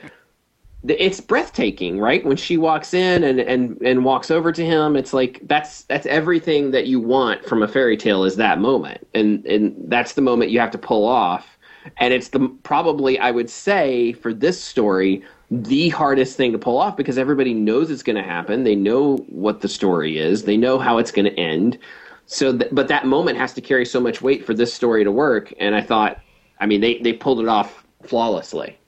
[0.89, 2.24] it's breathtaking, right?
[2.24, 6.07] When she walks in and, and, and walks over to him, it's like that's that's
[6.07, 10.22] everything that you want from a fairy tale is that moment, and and that's the
[10.22, 11.59] moment you have to pull off,
[11.99, 16.78] and it's the probably I would say for this story the hardest thing to pull
[16.78, 18.64] off because everybody knows it's going to happen.
[18.64, 20.45] They know what the story is.
[20.45, 21.78] They know how it's going to end.
[22.26, 25.12] So, th- but that moment has to carry so much weight for this story to
[25.12, 25.53] work.
[25.61, 26.18] And I thought,
[26.59, 28.79] I mean, they they pulled it off flawlessly.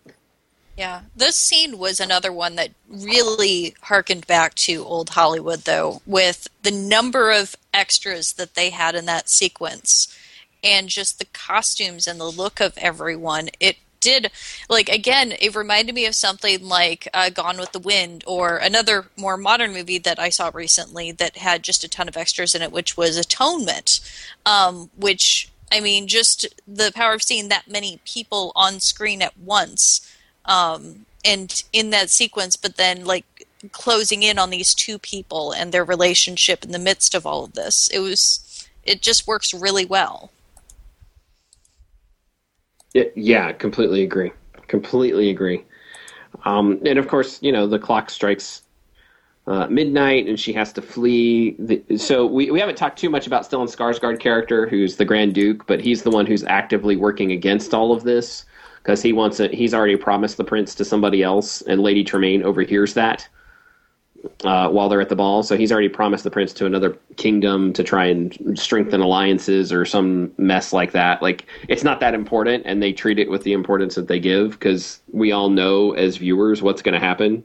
[0.77, 6.47] Yeah, this scene was another one that really harkened back to old Hollywood, though, with
[6.63, 10.17] the number of extras that they had in that sequence
[10.63, 13.49] and just the costumes and the look of everyone.
[13.59, 14.31] It did
[14.69, 19.07] like again it reminded me of something like uh, gone with the wind or another
[19.17, 22.63] more modern movie that i saw recently that had just a ton of extras in
[22.63, 23.99] it which was atonement
[24.47, 29.37] um, which i mean just the power of seeing that many people on screen at
[29.39, 30.15] once
[30.45, 35.73] um, and in that sequence but then like closing in on these two people and
[35.73, 39.85] their relationship in the midst of all of this it was it just works really
[39.85, 40.31] well
[43.15, 44.33] yeah, completely agree.
[44.67, 45.65] Completely agree.
[46.45, 48.63] Um, and of course, you know, the clock strikes
[49.49, 51.57] uh, midnight and she has to flee.
[51.59, 55.35] The, so we, we haven't talked too much about Stellan Skarsgård character, who's the Grand
[55.35, 58.45] Duke, but he's the one who's actively working against all of this
[58.83, 59.53] because he wants it.
[59.53, 63.27] He's already promised the prince to somebody else, and Lady Tremaine overhears that
[64.45, 65.43] uh, while they're at the ball.
[65.43, 69.85] So he's already promised the prince to another kingdom to try and strengthen alliances or
[69.85, 71.23] some mess like that.
[71.23, 74.53] Like it's not that important, and they treat it with the importance that they give
[74.53, 77.45] because we all know as viewers what's going to happen.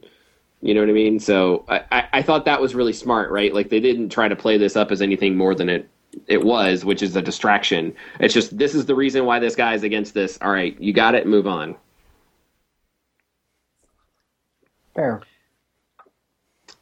[0.64, 1.20] You know what I mean?
[1.20, 3.52] So I, I, I thought that was really smart, right?
[3.52, 5.90] Like they didn't try to play this up as anything more than it
[6.26, 7.94] it was, which is a distraction.
[8.18, 10.38] It's just this is the reason why this guy is against this.
[10.40, 11.26] All right, you got it.
[11.26, 11.76] Move on.
[14.94, 15.20] Fair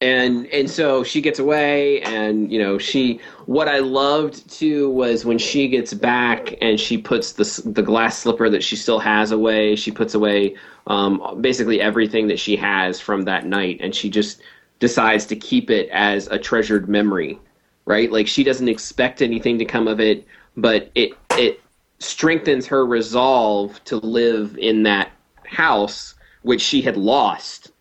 [0.03, 5.25] and and so she gets away and you know she what i loved too was
[5.25, 9.31] when she gets back and she puts the the glass slipper that she still has
[9.31, 10.55] away she puts away
[10.89, 14.43] um, basically everything that she has from that night and she just
[14.81, 17.39] decides to keep it as a treasured memory
[17.85, 18.13] right?
[18.13, 20.27] Like she doesn't expect anything to come of it
[20.57, 21.61] but it it
[21.99, 25.13] strengthens her resolve to live in that
[25.45, 27.72] house which she had lost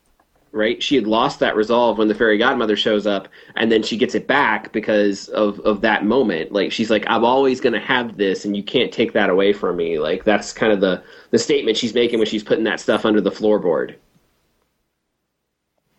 [0.52, 0.82] right?
[0.82, 4.16] She had lost that resolve when the fairy godmother shows up, and then she gets
[4.16, 6.52] it back because of of that moment.
[6.52, 9.54] Like she's like, I'm always going to have this, and you can't take that away
[9.54, 10.00] from me.
[10.00, 13.22] Like that's kind of the the statement she's making when she's putting that stuff under
[13.22, 13.96] the floorboard.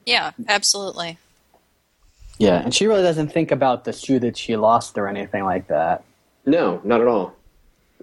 [0.06, 1.18] Yeah, absolutely.
[2.38, 5.68] Yeah, and she really doesn't think about the shoe that she lost or anything like
[5.68, 6.04] that.
[6.44, 7.36] No, not at all.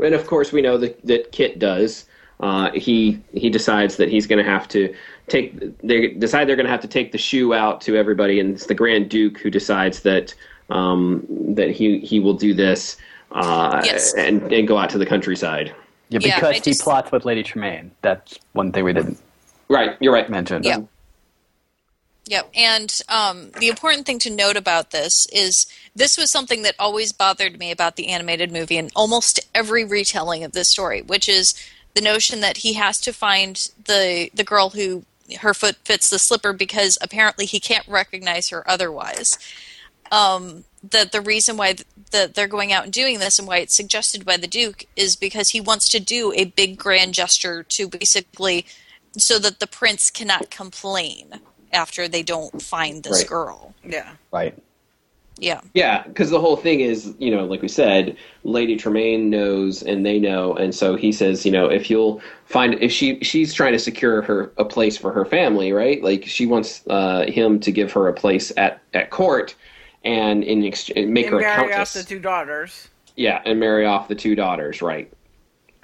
[0.02, 2.06] And of course, we know that that Kit does.
[2.40, 4.94] Uh, he he decides that he's going to have to
[5.28, 8.56] take they decide they're going to have to take the shoe out to everybody, and
[8.56, 10.34] it's the Grand Duke who decides that
[10.70, 12.98] um, that he he will do this
[13.32, 14.14] uh, yes.
[14.14, 15.74] and and go out to the countryside.
[16.10, 17.92] Yeah, because yeah, just, he plots with Lady Tremaine.
[18.02, 19.20] That's one thing we didn't.
[19.68, 20.30] Right, you're right.
[20.30, 20.64] Mention.
[20.64, 20.80] Yeah.
[22.26, 22.52] Yep.
[22.56, 25.66] And um, the important thing to note about this is
[25.96, 30.44] this was something that always bothered me about the animated movie and almost every retelling
[30.44, 31.56] of this story, which is
[31.96, 35.04] the notion that he has to find the the girl who
[35.42, 39.38] her foot fits the slipper because apparently he can't recognize her otherwise.
[40.12, 43.58] Um, that the reason why th- that they're going out and doing this and why
[43.58, 47.62] it's suggested by the Duke is because he wants to do a big grand gesture
[47.64, 48.66] to basically
[49.18, 51.42] so that the prince cannot complain
[51.72, 53.28] after they don't find this right.
[53.28, 53.76] girl.
[53.84, 54.14] Yeah.
[54.32, 54.58] Right.
[55.40, 55.62] Yeah.
[55.74, 60.06] Yeah, because the whole thing is, you know, like we said, Lady Tremaine knows and
[60.06, 63.74] they know, and so he says, you know, if you'll find if she she's trying
[63.74, 66.04] to secure her a place for her family, right?
[66.04, 69.56] Like she wants uh, him to give her a place at at court,
[70.04, 71.96] and in exchange make and her marry a countess.
[71.96, 72.90] off the two daughters.
[73.16, 75.12] Yeah, and marry off the two daughters, right?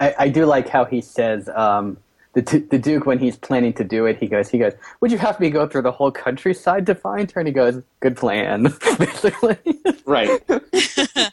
[0.00, 1.48] I, I do like how he says.
[1.48, 1.98] Um,
[2.36, 5.16] the, the Duke, when he's planning to do it, he goes, he goes, would you
[5.16, 7.40] have me go through the whole countryside to find her?
[7.40, 8.64] And he goes, good plan,
[8.98, 9.56] basically.
[10.04, 10.42] Right.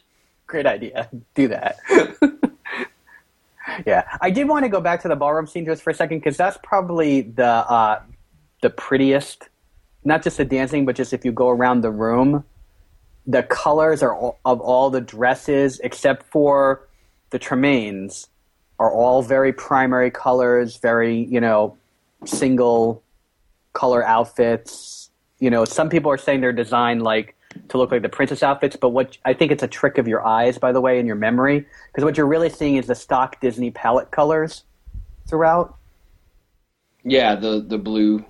[0.47, 1.09] Great idea.
[1.35, 1.75] Do that.
[3.85, 6.19] yeah, I did want to go back to the ballroom scene just for a second
[6.19, 8.01] because that's probably the uh,
[8.61, 9.49] the prettiest.
[10.05, 12.45] Not just the dancing, but just if you go around the room,
[13.25, 16.87] the colors are all, of all the dresses except for
[17.31, 18.27] the Tremaines
[18.83, 21.77] are all very primary colors, very, you know,
[22.25, 23.01] single
[23.71, 25.09] color outfits.
[25.39, 27.35] You know, some people are saying they're designed like
[27.69, 30.25] to look like the princess outfits, but what I think it's a trick of your
[30.25, 33.39] eyes, by the way, in your memory, because what you're really seeing is the stock
[33.39, 34.63] Disney palette colors
[35.27, 35.77] throughout.
[37.05, 38.25] Yeah, the the blue,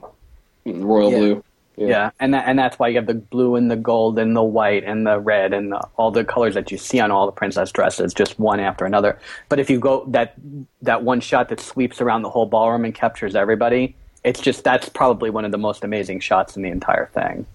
[0.65, 1.17] royal Yeah.
[1.17, 1.43] blue.
[1.75, 4.43] Yeah, and that, and that's why you have the blue and the gold and the
[4.43, 7.31] white and the red and the, all the colors that you see on all the
[7.31, 9.19] princess dresses, just one after another.
[9.49, 10.35] But if you go that
[10.83, 14.87] that one shot that sweeps around the whole ballroom and captures everybody, it's just that's
[14.87, 17.47] probably one of the most amazing shots in the entire thing.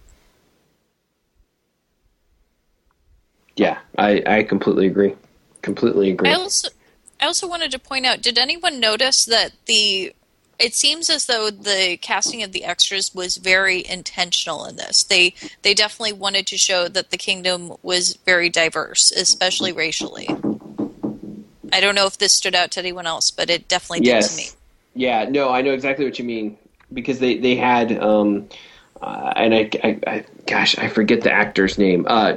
[3.56, 5.14] Yeah, I, I completely agree.
[5.62, 6.30] Completely agree.
[6.30, 6.68] I also
[7.20, 10.12] I also wanted to point out, did anyone notice that the
[10.58, 15.04] it seems as though the casting of the extras was very intentional in this.
[15.04, 20.28] They they definitely wanted to show that the kingdom was very diverse, especially racially.
[21.72, 24.36] I don't know if this stood out to anyone else, but it definitely did to
[24.36, 24.48] me.
[24.94, 26.58] Yeah, no, I know exactly what you mean
[26.92, 28.48] because they they had um,
[29.00, 32.04] uh, and I, I, I gosh I forget the actor's name.
[32.08, 32.36] Uh,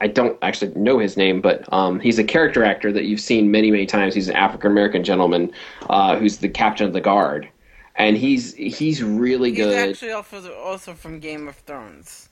[0.00, 3.50] I don't actually know his name, but um, he's a character actor that you've seen
[3.50, 4.14] many many times.
[4.14, 5.52] He's an African American gentleman
[5.90, 7.48] uh, who's the captain of the guard,
[7.96, 9.66] and he's he's really good.
[9.66, 9.90] He's good.
[9.90, 12.28] actually also also from Game of Thrones.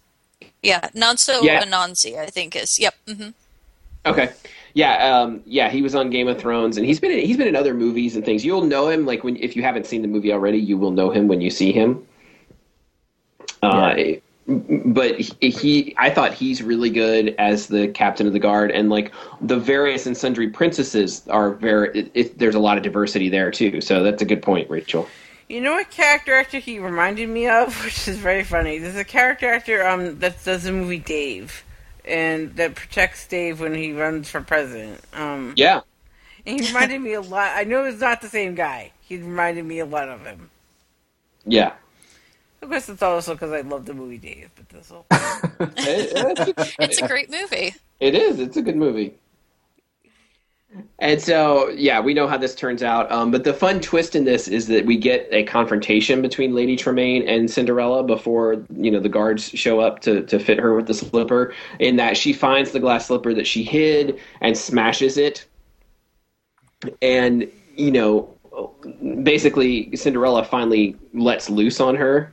[0.62, 1.62] Yeah, Nonso Yeah.
[1.62, 2.78] Anozie, I think is.
[2.78, 2.94] Yep.
[3.09, 3.28] hmm
[4.05, 4.30] Okay.
[4.74, 7.47] Yeah, um, yeah, he was on Game of Thrones, and he's been in, he's been
[7.47, 8.44] in other movies and things.
[8.44, 11.10] You'll know him like when if you haven't seen the movie already, you will know
[11.10, 12.05] him when you see him.
[13.62, 13.94] Uh,
[14.47, 18.90] but he, he, I thought he's really good as the captain of the guard, and
[18.90, 21.90] like the various and sundry princesses are very.
[21.98, 25.09] It, it, there's a lot of diversity there too, so that's a good point, Rachel.
[25.48, 28.78] You know what character actor he reminded me of, which is very funny.
[28.78, 31.64] There's a character actor um that does the movie Dave,
[32.05, 35.01] and that protects Dave when he runs for president.
[35.12, 35.82] Um, Yeah,
[36.47, 37.52] and he reminded me a lot.
[37.56, 38.93] I know it's not the same guy.
[39.01, 40.51] He reminded me a lot of him.
[41.44, 41.74] yeah.
[42.62, 47.01] Of course, it's also because I love the movie Dave, but this whole It- It's
[47.02, 47.74] a great movie.
[48.01, 48.39] It is.
[48.39, 49.14] It's a good movie.
[51.01, 53.10] And so, yeah, we know how this turns out.
[53.12, 56.76] Um, but the fun twist in this is that we get a confrontation between Lady
[56.76, 60.86] Tremaine and Cinderella before you know the guards show up to to fit her with
[60.86, 61.52] the slipper.
[61.78, 65.44] In that she finds the glass slipper that she hid and smashes it,
[67.02, 68.32] and you know,
[69.22, 72.32] basically Cinderella finally lets loose on her,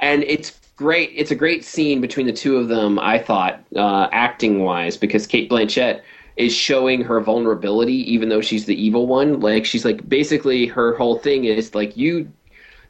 [0.00, 1.10] and it's great.
[1.14, 2.98] It's a great scene between the two of them.
[2.98, 6.02] I thought, uh, acting wise, because Cate Blanchett
[6.36, 9.40] is showing her vulnerability, even though she's the evil one.
[9.40, 12.30] Like she's like basically her whole thing is like you,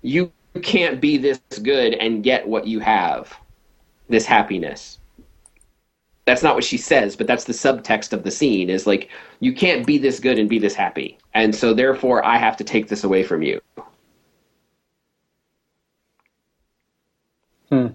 [0.02, 3.32] you can't be this good and get what you have,
[4.08, 4.98] this happiness.
[6.24, 8.68] That's not what she says, but that's the subtext of the scene.
[8.68, 12.36] Is like you can't be this good and be this happy, and so therefore I
[12.36, 13.60] have to take this away from you.
[17.70, 17.86] Hmm.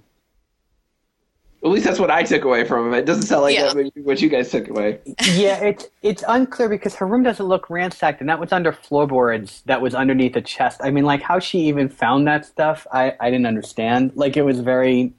[1.64, 2.98] At least that's what I took away from it.
[3.00, 3.66] It doesn't sound like Yeah.
[3.68, 5.00] that what you- what you guys took away.
[5.36, 9.62] yeah, it's it's unclear because her room doesn't look ransacked, and that was under floorboards
[9.68, 10.82] that was underneath a chest.
[10.84, 14.14] I mean, like how she even found that stuff, I I didn't understand.
[14.16, 15.14] Like it was very,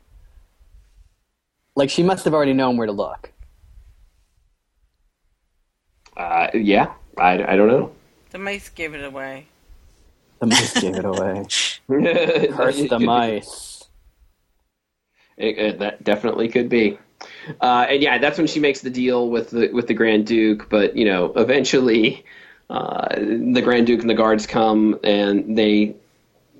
[1.77, 3.31] like she must have already known where to look.
[6.17, 7.93] Uh, yeah, I, I don't know.
[8.31, 9.47] the mice gave it away.
[10.41, 11.47] The mice gave it away.
[11.89, 13.72] Curse the mice.
[15.37, 16.99] It, it- that definitely could be.
[17.61, 20.69] Uh, and yeah, that's when she makes the deal with the with the Grand Duke.
[20.69, 22.25] But you know, eventually,
[22.69, 25.95] uh, the Grand Duke and the guards come and they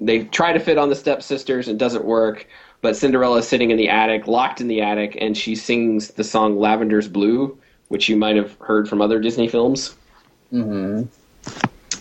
[0.01, 1.69] they try to fit on the stepsisters.
[1.69, 2.47] It doesn't work.
[2.81, 6.25] But Cinderella is sitting in the attic, locked in the attic, and she sings the
[6.25, 7.57] song "Lavender's Blue,"
[7.89, 9.95] which you might have heard from other Disney films.
[10.51, 11.03] hmm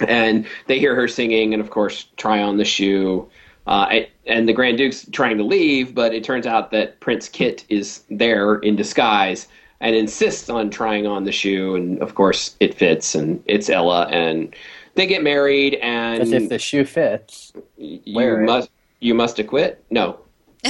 [0.07, 3.29] and they hear her singing, and of course, try on the shoe.
[3.67, 7.27] Uh, and- and the Grand Duke's trying to leave, but it turns out that Prince
[7.29, 9.47] Kit is there in disguise
[9.79, 11.75] and insists on trying on the shoe.
[11.75, 14.55] And of course, it fits, and it's Ella, and
[14.95, 15.75] they get married.
[15.75, 17.53] And As if the shoe fits.
[17.77, 18.45] you wear it.
[18.45, 18.69] must
[18.99, 19.83] you must acquit.
[19.89, 20.19] No.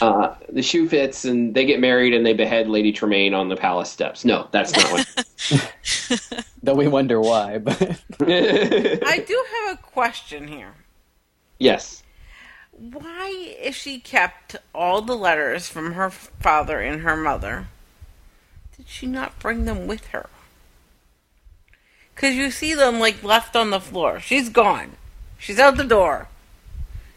[0.00, 3.56] Uh, the shoe fits, and they get married, and they behead Lady Tremaine on the
[3.56, 4.24] palace steps.
[4.24, 6.46] No, that's not what.
[6.62, 7.80] Though we wonder why, but
[8.20, 10.72] I do have a question here.
[11.58, 12.02] Yes.
[12.72, 17.68] Why, if she kept all the letters from her father and her mother,
[18.76, 20.28] did she not bring them with her?
[22.14, 24.20] Because you see them like left on the floor.
[24.20, 24.92] She's gone.
[25.38, 26.28] She's out the door.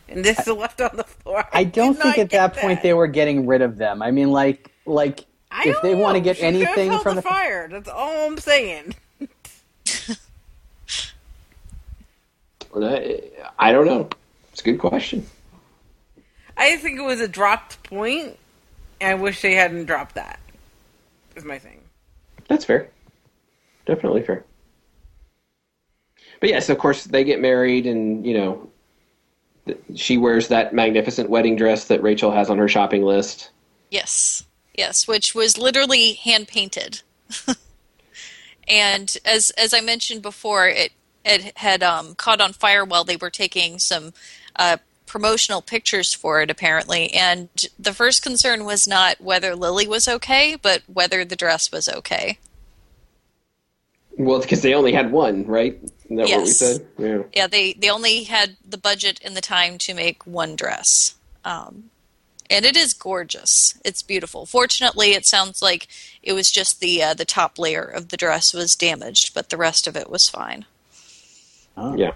[0.08, 1.46] And this is left on the floor.
[1.54, 4.02] I don't think at that get point they were getting rid of them.
[4.02, 7.22] I mean, like, like I if don't they want to get She anything from the
[7.22, 8.96] the fire, that's all I'm saying.
[12.76, 13.22] I
[13.58, 14.10] I don't know.
[14.60, 15.26] It's a good question.
[16.58, 18.38] I think it was a dropped point, point.
[19.00, 20.38] I wish they hadn't dropped that.
[21.38, 21.80] Is my thing.
[22.50, 22.90] That's fair.
[23.86, 24.44] Definitely fair.
[26.42, 28.70] but yes, of course, they get married, and you know,
[29.96, 33.52] she wears that magnificent wedding dress that Rachel has on her shopping list.
[33.90, 34.44] Yes,
[34.78, 37.02] yes, which was literally hand painted.
[38.68, 40.92] and as as I mentioned before, it
[41.24, 44.14] it had um, caught on fire while they were taking some
[44.60, 44.78] uh,
[45.08, 47.12] promotional pictures for it, apparently.
[47.14, 47.50] And
[47.80, 52.38] the first concern was not whether Lily was okay, but whether the dress was okay.
[54.18, 55.80] Well, because they only had one, right?
[56.06, 56.60] Isn't that what we Yes.
[56.60, 56.86] said?
[57.00, 57.24] Yeah.
[57.34, 61.16] Yeah, they they only had the budget and the time to make one dress.
[61.46, 61.90] Um,
[62.50, 63.76] and it is gorgeous.
[63.86, 64.46] It's beautiful.
[64.46, 65.88] Fortunately, it sounds like
[66.22, 69.58] it was just the uh, the top layer of the dress was damaged, but the
[69.58, 70.66] rest of it was fine.
[71.78, 71.96] Oh.
[71.96, 72.12] Yeah.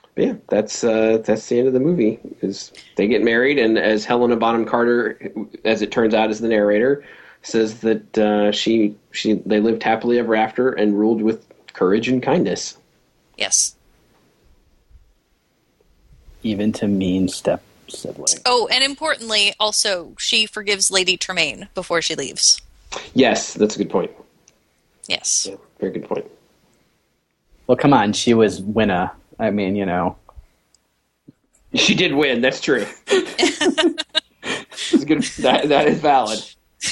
[0.15, 2.19] yeah, that's uh, that's the end of the movie.
[2.41, 5.31] Is they get married, and as Helena Bonham Carter,
[5.63, 7.03] as it turns out, is the narrator,
[7.43, 12.21] says that uh, she she they lived happily ever after and ruled with courage and
[12.21, 12.77] kindness.
[13.37, 13.75] Yes.
[16.43, 18.39] Even to mean step sibling.
[18.45, 22.61] Oh, and importantly, also she forgives Lady Tremaine before she leaves.
[23.13, 24.11] Yes, that's a good point.
[25.07, 25.47] Yes.
[25.49, 26.25] Yeah, very good point.
[27.67, 29.11] Well, come on, she was winner.
[29.41, 30.15] I mean, you know.
[31.73, 32.41] She did win.
[32.41, 32.85] That's true.
[33.07, 35.23] It's good.
[35.39, 36.39] That that is valid.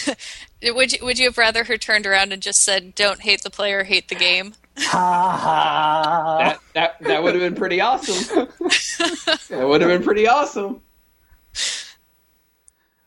[0.62, 3.50] Would you, would you have rather her turned around and just said, "Don't hate the
[3.50, 4.56] player, hate the game"?
[4.78, 6.38] Ha ha.
[6.40, 8.48] That that that would have been pretty awesome.
[9.50, 10.82] that would have been pretty awesome.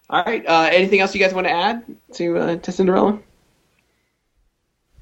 [0.08, 0.46] All right.
[0.46, 3.18] Uh, anything else you guys want to add to uh, to Cinderella?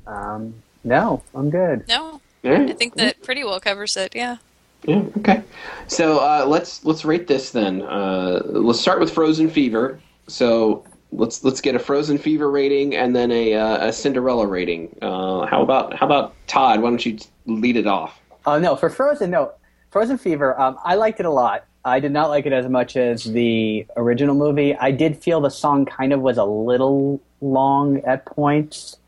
[0.08, 1.86] Um, no, I'm good.
[1.86, 2.70] No, All right.
[2.70, 4.14] I think that pretty well covers it.
[4.14, 4.36] Yeah.
[4.84, 5.02] Yeah.
[5.18, 5.42] Okay.
[5.88, 7.82] So uh, let's let's rate this then.
[7.82, 10.00] Uh, let's start with Frozen Fever.
[10.26, 14.96] So let's let's get a Frozen Fever rating and then a, uh, a Cinderella rating.
[15.02, 16.80] Uh, how about how about Todd?
[16.80, 18.18] Why don't you lead it off?
[18.46, 19.52] Oh no, for Frozen, no,
[19.90, 20.58] Frozen Fever.
[20.58, 21.66] Um, I liked it a lot.
[21.84, 24.76] I did not like it as much as the original movie.
[24.76, 28.98] I did feel the song kind of was a little long at points,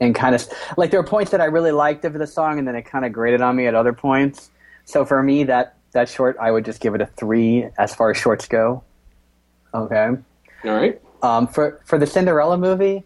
[0.00, 2.66] and kind of like there were points that I really liked of the song, and
[2.66, 4.50] then it kind of grated on me at other points.
[4.84, 8.10] So for me, that that short, I would just give it a three as far
[8.10, 8.82] as shorts go.
[9.74, 10.08] Okay.
[10.64, 11.00] All right.
[11.22, 13.04] Um, for for the Cinderella movie,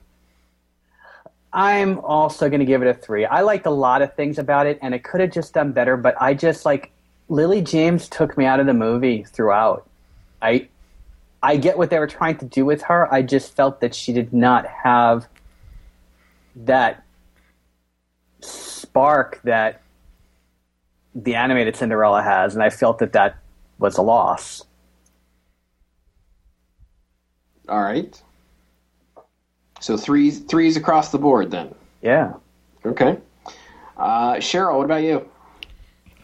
[1.52, 3.26] I'm also going to give it a three.
[3.26, 5.96] I liked a lot of things about it, and it could have just done better.
[5.96, 6.92] But I just like
[7.28, 9.88] Lily James took me out of the movie throughout.
[10.40, 10.68] I
[11.42, 13.12] I get what they were trying to do with her.
[13.12, 15.28] I just felt that she did not have
[16.56, 17.05] that
[18.40, 19.82] spark that
[21.14, 23.36] the animated Cinderella has, and I felt that that
[23.78, 24.64] was a loss.
[27.68, 28.20] All right.
[29.81, 31.74] So threes threes across the board then.
[32.02, 32.35] Yeah.
[32.85, 33.18] Okay.
[33.97, 35.28] Uh, Cheryl, what about you?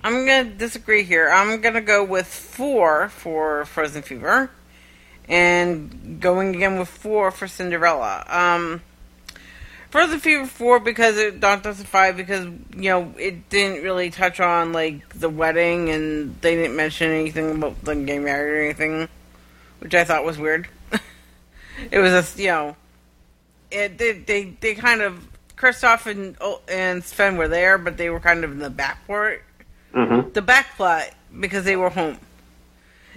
[0.02, 1.30] I'm gonna disagree here.
[1.30, 4.50] I'm gonna go with four for Frozen Fever,
[5.28, 8.24] and going again with four for Cinderella.
[8.28, 8.82] Um,
[9.90, 14.72] Frozen Fever four because it Dawn five because you know it didn't really touch on
[14.72, 19.08] like the wedding and they didn't mention anything about them getting married or anything,
[19.80, 20.68] which I thought was weird.
[21.90, 22.76] it was just you know,
[23.72, 25.26] it they they, they kind of
[25.56, 29.06] Kristoff and oh, and Sven were there, but they were kind of in the back
[29.06, 29.42] part,
[29.92, 30.30] Mm-hmm.
[30.34, 31.10] the back plot
[31.40, 32.16] because they were home,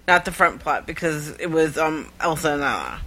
[0.08, 3.00] not the front plot because it was um Elsa and Anna.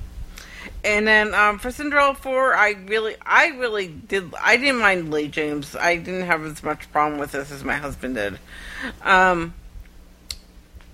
[0.87, 4.33] And then um, for Cinderella four, I really, I really did.
[4.41, 5.75] I didn't mind Lee James.
[5.75, 8.39] I didn't have as much problem with this as my husband did.
[9.03, 9.53] Um,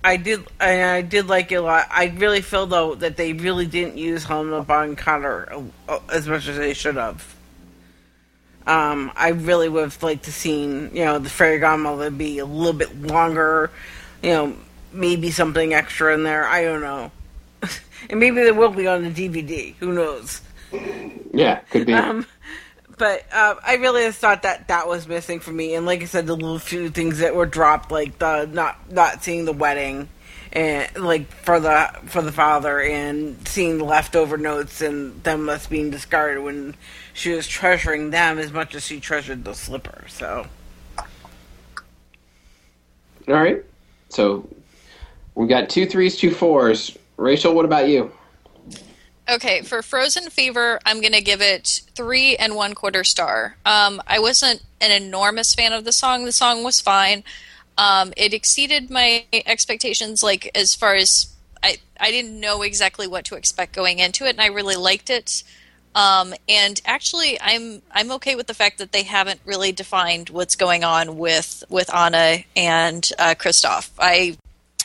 [0.03, 1.87] I did, and I did like it a lot.
[1.91, 6.47] I really feel though that they really didn't use Helena Bonham Carter uh, as much
[6.47, 7.23] as they should have.
[8.65, 12.45] Um, I really would have liked to seen, you know, the fairy godmother be a
[12.45, 13.69] little bit longer,
[14.23, 14.55] you know,
[14.91, 16.47] maybe something extra in there.
[16.47, 17.11] I don't know.
[18.09, 19.75] And maybe there will be on the DVD.
[19.75, 20.41] Who knows?
[21.33, 21.93] Yeah, could be.
[21.93, 22.25] Um,
[22.97, 25.75] but uh, I really just thought that that was missing for me.
[25.75, 29.23] And like I said, the little few things that were dropped, like the not not
[29.23, 30.09] seeing the wedding,
[30.51, 35.67] and like for the for the father, and seeing the leftover notes and them us
[35.67, 36.75] being discarded when
[37.13, 40.05] she was treasuring them as much as she treasured the slipper.
[40.07, 40.47] So
[43.27, 43.63] All right.
[44.09, 44.47] So
[45.35, 46.97] we've got two threes, two fours.
[47.17, 48.11] Rachel, what about you?
[49.29, 53.55] Okay, for Frozen Fever, I'm going to give it three and one quarter star.
[53.65, 56.25] Um, I wasn't an enormous fan of the song.
[56.25, 57.23] The song was fine.
[57.77, 61.33] Um, it exceeded my expectations, like as far as
[61.63, 65.09] I, I didn't know exactly what to expect going into it, and I really liked
[65.09, 65.43] it.
[65.95, 70.55] Um, and actually, I'm I'm okay with the fact that they haven't really defined what's
[70.55, 73.89] going on with with Anna and uh, Kristoff.
[73.99, 74.37] I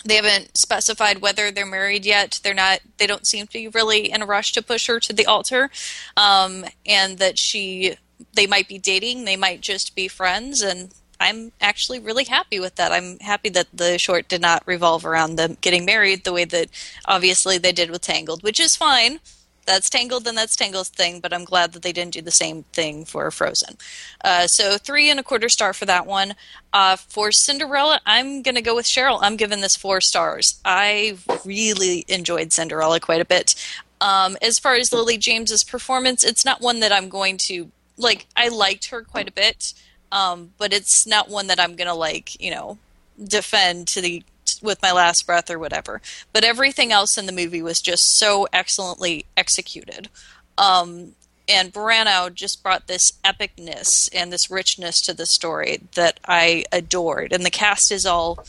[0.04, 2.40] they haven't specified whether they're married yet.
[2.42, 2.80] They're not.
[2.98, 5.70] They don't seem to be really in a rush to push her to the altar,
[6.16, 7.96] um, and that she
[8.34, 9.24] they might be dating.
[9.24, 12.92] They might just be friends, and I'm actually really happy with that.
[12.92, 16.68] I'm happy that the short did not revolve around them getting married the way that
[17.06, 19.20] obviously they did with Tangled, which is fine.
[19.68, 22.62] That's Tangled and that's Tangled's thing, but I'm glad that they didn't do the same
[22.72, 23.76] thing for Frozen.
[24.24, 26.34] Uh, so three and a quarter star for that one.
[26.72, 29.18] Uh, for Cinderella, I'm going to go with Cheryl.
[29.20, 30.58] I'm giving this four stars.
[30.64, 33.54] I really enjoyed Cinderella quite a bit.
[34.00, 38.26] Um, as far as Lily James's performance, it's not one that I'm going to like.
[38.34, 39.74] I liked her quite a bit,
[40.10, 42.40] um, but it's not one that I'm going to like.
[42.40, 42.78] You know,
[43.22, 44.22] defend to the
[44.62, 46.00] with my last breath or whatever.
[46.32, 50.08] But everything else in the movie was just so excellently executed.
[50.56, 51.14] Um,
[51.48, 57.32] and Branagh just brought this epicness and this richness to the story that I adored.
[57.32, 58.44] And the cast is all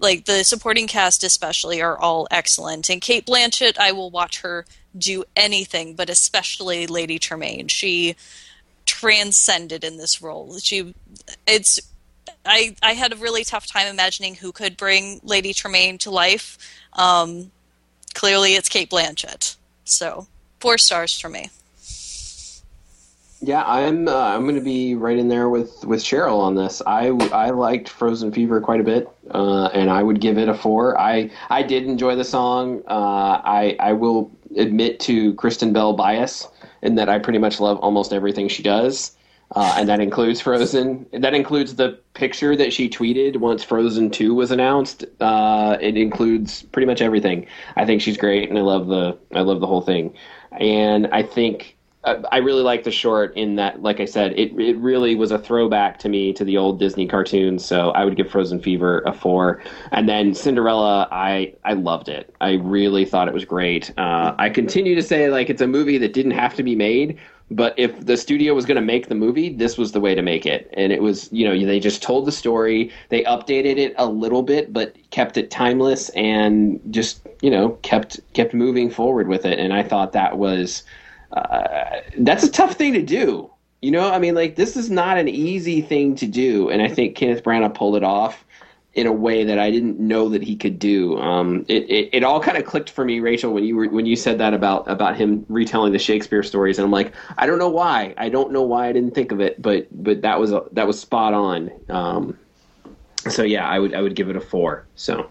[0.00, 2.88] like the supporting cast especially are all excellent.
[2.88, 4.64] And Cate Blanchett, I will watch her
[4.96, 7.68] do anything, but especially Lady Tremaine.
[7.68, 8.14] She
[8.86, 10.58] transcended in this role.
[10.58, 10.94] She
[11.46, 11.80] it's
[12.48, 16.58] I, I had a really tough time imagining who could bring Lady Tremaine to life.
[16.94, 17.50] Um,
[18.14, 19.56] clearly, it's Cate Blanchett.
[19.84, 20.26] So,
[20.60, 21.50] four stars for me.
[23.40, 26.82] Yeah, I'm uh, I'm going to be right in there with, with Cheryl on this.
[26.84, 30.54] I, I liked Frozen Fever quite a bit, uh, and I would give it a
[30.54, 30.98] four.
[30.98, 32.82] I I did enjoy the song.
[32.88, 36.48] Uh, I I will admit to Kristen Bell bias
[36.82, 39.12] in that I pretty much love almost everything she does.
[39.56, 41.06] Uh, and that includes Frozen.
[41.12, 45.04] That includes the picture that she tweeted once Frozen Two was announced.
[45.20, 47.46] Uh, it includes pretty much everything.
[47.76, 50.14] I think she's great, and I love the I love the whole thing.
[50.52, 54.52] And I think uh, I really like the short in that, like I said, it
[54.60, 57.64] it really was a throwback to me to the old Disney cartoons.
[57.64, 59.62] So I would give Frozen Fever a four,
[59.92, 62.34] and then Cinderella, I I loved it.
[62.42, 63.92] I really thought it was great.
[63.98, 67.18] Uh, I continue to say like it's a movie that didn't have to be made
[67.50, 70.22] but if the studio was going to make the movie, this was the way to
[70.22, 70.68] make it.
[70.74, 74.42] And it was, you know, they just told the story, they updated it a little
[74.42, 79.58] bit, but kept it timeless and just, you know, kept kept moving forward with it.
[79.58, 80.82] And I thought that was
[81.32, 83.50] uh, that's a tough thing to do.
[83.80, 86.88] You know, I mean, like this is not an easy thing to do, and I
[86.88, 88.44] think Kenneth Branagh pulled it off
[88.94, 91.18] in a way that I didn't know that he could do.
[91.18, 94.06] Um, it, it, it all kind of clicked for me, Rachel, when you were when
[94.06, 97.58] you said that about about him retelling the Shakespeare stories, and I'm like, I don't
[97.58, 100.52] know why, I don't know why I didn't think of it, but but that was
[100.72, 101.70] that was spot on.
[101.88, 102.38] Um,
[103.28, 104.86] so yeah, I would I would give it a four.
[104.96, 105.30] So.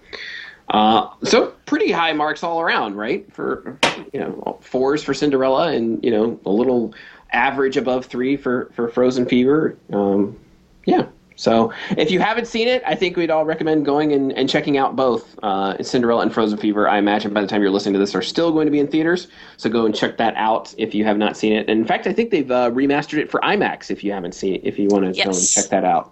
[0.69, 3.31] Uh, so pretty high marks all around, right?
[3.31, 3.79] For
[4.11, 6.93] you know, fours for Cinderella, and you know, a little
[7.31, 9.77] average above three for for Frozen Fever.
[9.93, 10.38] Um,
[10.85, 11.07] yeah,
[11.38, 14.77] so if you haven't seen it, I think we'd all recommend going and, and checking
[14.77, 16.89] out both uh, Cinderella and Frozen Fever.
[16.89, 18.88] I imagine by the time you're listening to this, are still going to be in
[18.88, 19.27] theaters.
[19.57, 21.69] So go and check that out if you have not seen it.
[21.69, 23.91] And in fact, I think they've uh, remastered it for IMAX.
[23.91, 25.26] If you haven't seen it, if you want to yes.
[25.26, 26.11] go and check that out,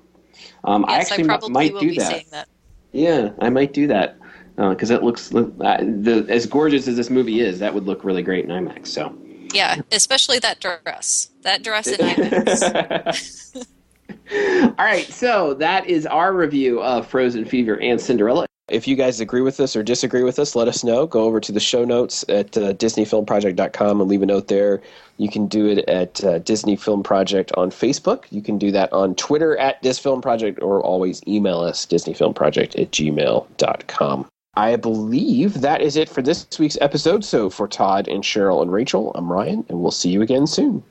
[0.64, 2.30] um, yes, I actually I might do that.
[2.30, 2.48] that.
[2.92, 4.18] Yeah, I might do that
[4.56, 7.60] because uh, it looks uh, the, as gorgeous as this movie is.
[7.60, 8.88] That would look really great in IMAX.
[8.88, 9.18] So
[9.54, 11.30] yeah, especially that dress.
[11.42, 13.66] That dress in IMAX.
[14.32, 18.46] All right, so that is our review of Frozen Fever and Cinderella.
[18.68, 21.06] If you guys agree with us or disagree with us, let us know.
[21.06, 24.82] Go over to the show notes at uh, DisneyFilmProject.com and leave a note there.
[25.18, 28.24] You can do it at uh, Disney Film Project on Facebook.
[28.32, 34.28] You can do that on Twitter at DisFilmProject or always email us, DisneyFilmProject at gmail.com.
[34.58, 37.24] I believe that is it for this week's episode.
[37.24, 40.82] So for Todd and Cheryl and Rachel, I'm Ryan, and we'll see you again soon.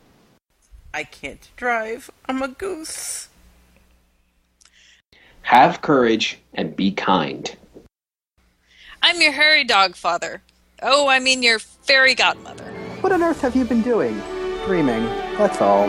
[0.94, 2.08] I can't drive.
[2.28, 3.28] I'm a goose.
[5.42, 7.54] Have courage and be kind.
[9.02, 10.40] I'm your hairy dog father.
[10.82, 12.64] Oh, I mean your fairy godmother.
[13.00, 14.22] What on earth have you been doing?
[14.66, 15.04] Dreaming.
[15.36, 15.88] That's all.